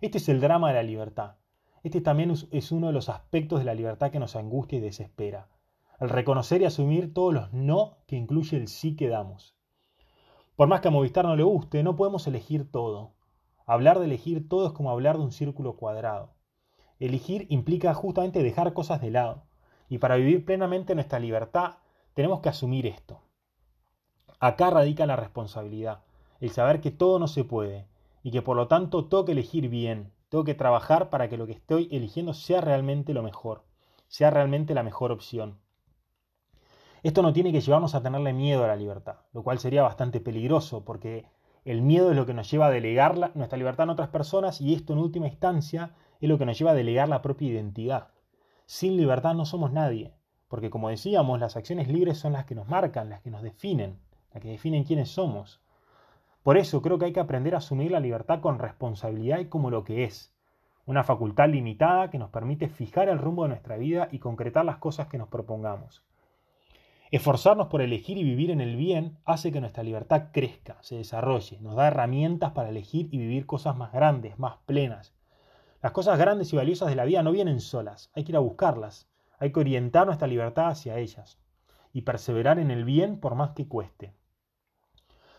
Este 0.00 0.18
es 0.18 0.28
el 0.28 0.40
drama 0.40 0.66
de 0.66 0.74
la 0.74 0.82
libertad. 0.82 1.36
Este 1.84 2.00
también 2.00 2.34
es 2.50 2.72
uno 2.72 2.88
de 2.88 2.92
los 2.92 3.08
aspectos 3.08 3.60
de 3.60 3.66
la 3.66 3.74
libertad 3.74 4.10
que 4.10 4.18
nos 4.18 4.34
angustia 4.34 4.78
y 4.78 4.82
desespera. 4.82 5.46
El 6.00 6.08
reconocer 6.08 6.60
y 6.62 6.64
asumir 6.64 7.14
todos 7.14 7.32
los 7.32 7.52
no 7.52 7.98
que 8.08 8.16
incluye 8.16 8.56
el 8.56 8.66
sí 8.66 8.96
que 8.96 9.06
damos. 9.06 9.54
Por 10.58 10.66
más 10.66 10.80
que 10.80 10.88
a 10.88 10.90
Movistar 10.90 11.24
no 11.24 11.36
le 11.36 11.44
guste, 11.44 11.84
no 11.84 11.94
podemos 11.94 12.26
elegir 12.26 12.68
todo. 12.68 13.12
Hablar 13.64 14.00
de 14.00 14.06
elegir 14.06 14.48
todo 14.48 14.66
es 14.66 14.72
como 14.72 14.90
hablar 14.90 15.16
de 15.16 15.22
un 15.22 15.30
círculo 15.30 15.76
cuadrado. 15.76 16.34
Elegir 16.98 17.46
implica 17.48 17.94
justamente 17.94 18.42
dejar 18.42 18.72
cosas 18.72 19.00
de 19.00 19.12
lado. 19.12 19.44
Y 19.88 19.98
para 19.98 20.16
vivir 20.16 20.44
plenamente 20.44 20.96
nuestra 20.96 21.20
libertad, 21.20 21.76
tenemos 22.12 22.40
que 22.40 22.48
asumir 22.48 22.86
esto. 22.86 23.20
Acá 24.40 24.70
radica 24.70 25.06
la 25.06 25.14
responsabilidad, 25.14 26.00
el 26.40 26.50
saber 26.50 26.80
que 26.80 26.90
todo 26.90 27.20
no 27.20 27.28
se 27.28 27.44
puede 27.44 27.86
y 28.24 28.32
que 28.32 28.42
por 28.42 28.56
lo 28.56 28.66
tanto 28.66 29.04
tengo 29.04 29.26
que 29.26 29.32
elegir 29.32 29.68
bien, 29.68 30.10
tengo 30.28 30.42
que 30.42 30.56
trabajar 30.56 31.08
para 31.08 31.28
que 31.28 31.36
lo 31.36 31.46
que 31.46 31.52
estoy 31.52 31.88
eligiendo 31.92 32.34
sea 32.34 32.60
realmente 32.60 33.14
lo 33.14 33.22
mejor, 33.22 33.62
sea 34.08 34.30
realmente 34.30 34.74
la 34.74 34.82
mejor 34.82 35.12
opción. 35.12 35.60
Esto 37.02 37.22
no 37.22 37.32
tiene 37.32 37.52
que 37.52 37.60
llevarnos 37.60 37.94
a 37.94 38.02
tenerle 38.02 38.32
miedo 38.32 38.64
a 38.64 38.68
la 38.68 38.76
libertad, 38.76 39.16
lo 39.32 39.42
cual 39.42 39.58
sería 39.58 39.82
bastante 39.82 40.20
peligroso 40.20 40.84
porque 40.84 41.26
el 41.64 41.82
miedo 41.82 42.10
es 42.10 42.16
lo 42.16 42.26
que 42.26 42.34
nos 42.34 42.50
lleva 42.50 42.66
a 42.66 42.70
delegar 42.70 43.36
nuestra 43.36 43.58
libertad 43.58 43.84
en 43.84 43.90
otras 43.90 44.08
personas 44.08 44.60
y 44.60 44.74
esto 44.74 44.92
en 44.92 44.98
última 44.98 45.28
instancia 45.28 45.94
es 46.20 46.28
lo 46.28 46.38
que 46.38 46.46
nos 46.46 46.58
lleva 46.58 46.72
a 46.72 46.74
delegar 46.74 47.08
la 47.08 47.22
propia 47.22 47.48
identidad. 47.48 48.08
Sin 48.66 48.96
libertad 48.96 49.34
no 49.34 49.44
somos 49.44 49.72
nadie, 49.72 50.12
porque 50.48 50.70
como 50.70 50.88
decíamos, 50.88 51.38
las 51.38 51.56
acciones 51.56 51.88
libres 51.88 52.18
son 52.18 52.32
las 52.32 52.46
que 52.46 52.54
nos 52.54 52.68
marcan, 52.68 53.10
las 53.10 53.20
que 53.20 53.30
nos 53.30 53.42
definen, 53.42 54.00
las 54.32 54.42
que 54.42 54.50
definen 54.50 54.84
quiénes 54.84 55.10
somos. 55.10 55.60
Por 56.42 56.56
eso 56.56 56.82
creo 56.82 56.98
que 56.98 57.04
hay 57.04 57.12
que 57.12 57.20
aprender 57.20 57.54
a 57.54 57.58
asumir 57.58 57.92
la 57.92 58.00
libertad 58.00 58.40
con 58.40 58.58
responsabilidad 58.58 59.38
y 59.38 59.46
como 59.46 59.70
lo 59.70 59.84
que 59.84 60.04
es, 60.04 60.34
una 60.86 61.04
facultad 61.04 61.48
limitada 61.48 62.10
que 62.10 62.18
nos 62.18 62.30
permite 62.30 62.68
fijar 62.68 63.08
el 63.08 63.18
rumbo 63.18 63.42
de 63.42 63.50
nuestra 63.50 63.76
vida 63.76 64.08
y 64.10 64.18
concretar 64.18 64.64
las 64.64 64.78
cosas 64.78 65.06
que 65.08 65.18
nos 65.18 65.28
propongamos. 65.28 66.02
Esforzarnos 67.10 67.68
por 67.68 67.80
elegir 67.80 68.18
y 68.18 68.22
vivir 68.22 68.50
en 68.50 68.60
el 68.60 68.76
bien 68.76 69.16
hace 69.24 69.50
que 69.50 69.62
nuestra 69.62 69.82
libertad 69.82 70.24
crezca, 70.30 70.76
se 70.82 70.96
desarrolle, 70.96 71.58
nos 71.60 71.74
da 71.74 71.86
herramientas 71.86 72.52
para 72.52 72.68
elegir 72.68 73.08
y 73.10 73.18
vivir 73.18 73.46
cosas 73.46 73.76
más 73.76 73.92
grandes, 73.92 74.38
más 74.38 74.58
plenas. 74.66 75.14
Las 75.80 75.92
cosas 75.92 76.18
grandes 76.18 76.52
y 76.52 76.56
valiosas 76.56 76.88
de 76.88 76.96
la 76.96 77.06
vida 77.06 77.22
no 77.22 77.32
vienen 77.32 77.60
solas, 77.60 78.10
hay 78.14 78.24
que 78.24 78.32
ir 78.32 78.36
a 78.36 78.40
buscarlas, 78.40 79.08
hay 79.38 79.52
que 79.52 79.60
orientar 79.60 80.06
nuestra 80.06 80.28
libertad 80.28 80.68
hacia 80.68 80.98
ellas 80.98 81.38
y 81.94 82.02
perseverar 82.02 82.58
en 82.58 82.70
el 82.70 82.84
bien 82.84 83.20
por 83.20 83.34
más 83.34 83.52
que 83.52 83.66
cueste. 83.66 84.12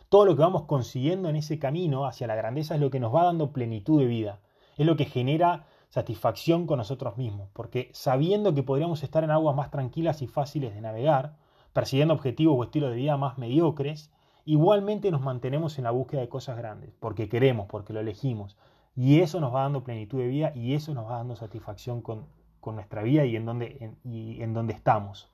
Todo 0.09 0.25
lo 0.25 0.35
que 0.35 0.41
vamos 0.41 0.63
consiguiendo 0.63 1.29
en 1.29 1.35
ese 1.35 1.59
camino 1.59 2.07
hacia 2.07 2.25
la 2.25 2.35
grandeza 2.35 2.73
es 2.73 2.81
lo 2.81 2.89
que 2.89 2.99
nos 2.99 3.13
va 3.13 3.25
dando 3.25 3.51
plenitud 3.51 3.99
de 3.99 4.07
vida, 4.07 4.39
es 4.77 4.87
lo 4.87 4.95
que 4.95 5.05
genera 5.05 5.67
satisfacción 5.89 6.65
con 6.65 6.77
nosotros 6.77 7.15
mismos, 7.17 7.49
porque 7.53 7.91
sabiendo 7.93 8.55
que 8.55 8.63
podríamos 8.63 9.03
estar 9.03 9.23
en 9.23 9.29
aguas 9.29 9.55
más 9.55 9.69
tranquilas 9.69 10.23
y 10.23 10.27
fáciles 10.27 10.73
de 10.73 10.81
navegar, 10.81 11.35
persiguiendo 11.73 12.13
objetivos 12.13 12.55
o 12.57 12.63
estilos 12.63 12.91
de 12.91 12.97
vida 12.97 13.17
más 13.17 13.37
mediocres 13.37 14.11
igualmente 14.49 15.11
nos 15.11 15.21
mantenemos 15.21 15.77
en 15.77 15.83
la 15.83 15.91
búsqueda 15.91 16.21
de 16.21 16.29
cosas 16.29 16.57
grandes, 16.57 16.91
porque 16.99 17.29
queremos, 17.29 17.67
porque 17.67 17.93
lo 17.93 17.99
elegimos. 17.99 18.57
Y 18.95 19.19
eso 19.19 19.39
nos 19.39 19.53
va 19.53 19.61
dando 19.61 19.83
plenitud 19.83 20.17
de 20.17 20.27
vida 20.27 20.51
y 20.55 20.73
eso 20.73 20.93
nos 20.95 21.05
va 21.05 21.17
dando 21.17 21.35
satisfacción 21.35 22.01
con, 22.01 22.25
nuestra 22.65 23.03
vida 23.03 23.25
y 23.25 23.35
en, 23.35 23.45
donde, 23.45 23.95
y 24.03 24.41
en 24.41 24.53
donde 24.53 24.73
estamos. 24.73 25.31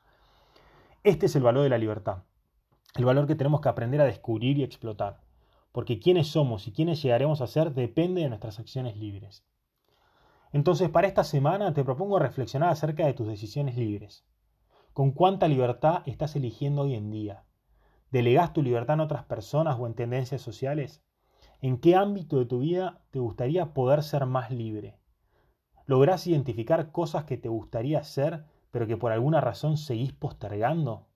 Este 1.04 1.28
es 1.28 1.36
el 1.38 1.44
valor 1.44 1.64
de 1.64 1.70
la 1.70 1.78
libertad, 1.78 2.24
el 2.96 3.06
valor 3.06 3.26
que 3.26 3.36
tenemos 3.36 3.62
que 3.62 3.70
aprender 3.70 4.02
a 4.02 4.06
descubrir 4.06 4.58
y 4.58 4.64
explotar, 4.64 5.22
porque 5.72 6.00
quiénes 6.00 6.28
somos 6.28 6.68
y 6.68 6.74
quiénes 6.74 7.02
llegaremos 7.02 7.40
a 7.40 7.48
ser 7.48 7.74
depende 7.74 8.22
de 8.22 8.30
nuestras 8.30 8.60
acciones 8.60 8.98
libres. 8.98 9.46
Entonces, 10.52 10.90
para 10.90 11.08
esta 11.08 11.24
semana 11.24 11.74
te 11.74 11.84
propongo 11.84 12.20
reflexionar 12.20 12.70
acerca 12.70 13.06
de 13.06 13.14
tus 13.14 13.28
decisiones 13.28 13.78
libres. 13.78 14.26
¿Con 14.96 15.12
cuánta 15.12 15.50
libertad 15.50 16.04
estás 16.06 16.38
eligiendo 16.38 16.84
hoy 16.84 16.96
en 16.96 17.12
día? 17.12 17.44
¿Delegas 18.12 18.54
tu 18.54 18.64
libertad 18.64 18.94
en 18.94 19.02
otras 19.02 19.26
personas 19.26 19.78
o 19.78 19.88
en 19.88 19.94
tendencias 19.94 20.42
sociales? 20.42 21.04
¿En 21.60 21.80
qué 21.82 21.98
ámbito 21.98 22.40
de 22.40 22.46
tu 22.46 22.60
vida 22.60 23.04
te 23.12 23.20
gustaría 23.20 23.74
poder 23.74 24.04
ser 24.04 24.26
más 24.26 24.52
libre? 24.52 24.98
¿Lográs 25.86 26.28
identificar 26.28 26.94
cosas 26.94 27.26
que 27.26 27.36
te 27.36 27.50
gustaría 27.50 28.00
hacer, 28.00 28.46
pero 28.72 28.88
que 28.88 28.96
por 28.96 29.12
alguna 29.12 29.42
razón 29.42 29.76
seguís 29.76 30.14
postergando? 30.14 31.10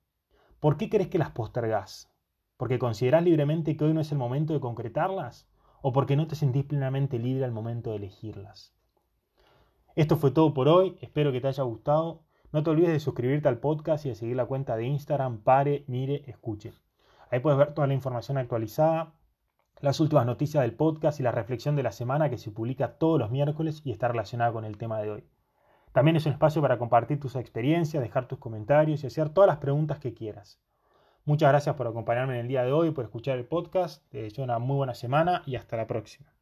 ¿Por 0.60 0.76
qué 0.76 0.89
crees 0.89 1.08
que 1.08 1.18
las 1.18 1.32
postergás? 1.32 2.12
¿Porque 2.58 2.80
considerás 2.80 3.24
libremente 3.24 3.78
que 3.78 3.86
hoy 3.86 3.94
no 3.94 4.02
es 4.02 4.12
el 4.12 4.18
momento 4.18 4.52
de 4.52 4.60
concretarlas? 4.60 5.48
¿O 5.82 5.94
porque 5.94 6.18
no 6.18 6.28
te 6.28 6.36
sentís 6.36 6.65
plenamente 6.65 7.18
libre 7.18 7.46
al 7.46 7.54
momento 7.54 7.92
de 7.92 7.96
elegirlas? 7.96 8.74
Esto 9.96 10.18
fue 10.18 10.32
todo 10.32 10.54
por 10.54 10.68
hoy, 10.68 10.98
espero 11.00 11.32
que 11.32 11.39
te 11.39 11.48
haya 11.48 11.63
gustado. 11.63 12.26
No 12.52 12.64
te 12.64 12.72
olvides 12.72 12.94
de 12.94 13.00
suscribirte 13.00 13.48
al 13.48 13.60
podcast 13.60 14.06
y 14.06 14.10
de 14.10 14.16
seguir 14.16 14.36
la 14.36 14.46
cuenta 14.46 14.76
de 14.76 14.86
Instagram 14.86 15.44
Pare, 15.44 15.84
Mire, 15.86 16.24
Escuche. 16.26 16.74
Ahí 17.30 17.42
puedes 17.42 17.60
ver 17.60 17.76
toda 17.76 17.86
la 17.86 17.94
información 17.94 18.40
actualizada, 18.40 19.14
las 19.82 20.00
últimas 20.00 20.26
noticias 20.26 20.64
del 20.64 20.74
podcast 20.74 21.20
y 21.20 21.24
la 21.24 21.32
reflexión 21.32 21.76
de 21.76 21.84
la 21.84 21.92
semana 21.92 22.30
que 22.32 22.40
se 22.40 22.50
publica 22.50 22.98
todos 22.98 23.20
los 23.20 23.30
miércoles 23.30 23.82
y 23.86 23.92
está 23.92 24.08
relacionada 24.08 24.52
con 24.52 24.66
el 24.66 24.78
tema 24.78 25.00
de 25.00 25.12
hoy. 25.12 25.24
También 25.92 26.18
es 26.18 26.26
un 26.26 26.34
espacio 26.34 26.60
para 26.60 26.80
compartir 26.80 27.20
tus 27.20 27.36
experiencias, 27.36 28.02
dejar 28.02 28.28
tus 28.28 28.40
comentarios 28.40 29.04
y 29.04 29.08
hacer 29.08 29.30
todas 29.30 29.48
las 29.48 29.58
preguntas 29.58 30.00
que 30.00 30.16
quieras. 30.16 30.60
Muchas 31.26 31.50
gracias 31.50 31.76
por 31.76 31.86
acompañarme 31.86 32.34
en 32.34 32.42
el 32.42 32.48
día 32.48 32.64
de 32.64 32.72
hoy, 32.72 32.90
por 32.90 33.06
escuchar 33.06 33.38
el 33.38 33.46
podcast. 33.46 34.04
Te 34.10 34.24
deseo 34.24 34.44
una 34.44 34.58
muy 34.58 34.76
buena 34.78 34.96
semana 34.96 35.44
y 35.46 35.56
hasta 35.56 35.78
la 35.78 35.86
próxima. 35.86 36.38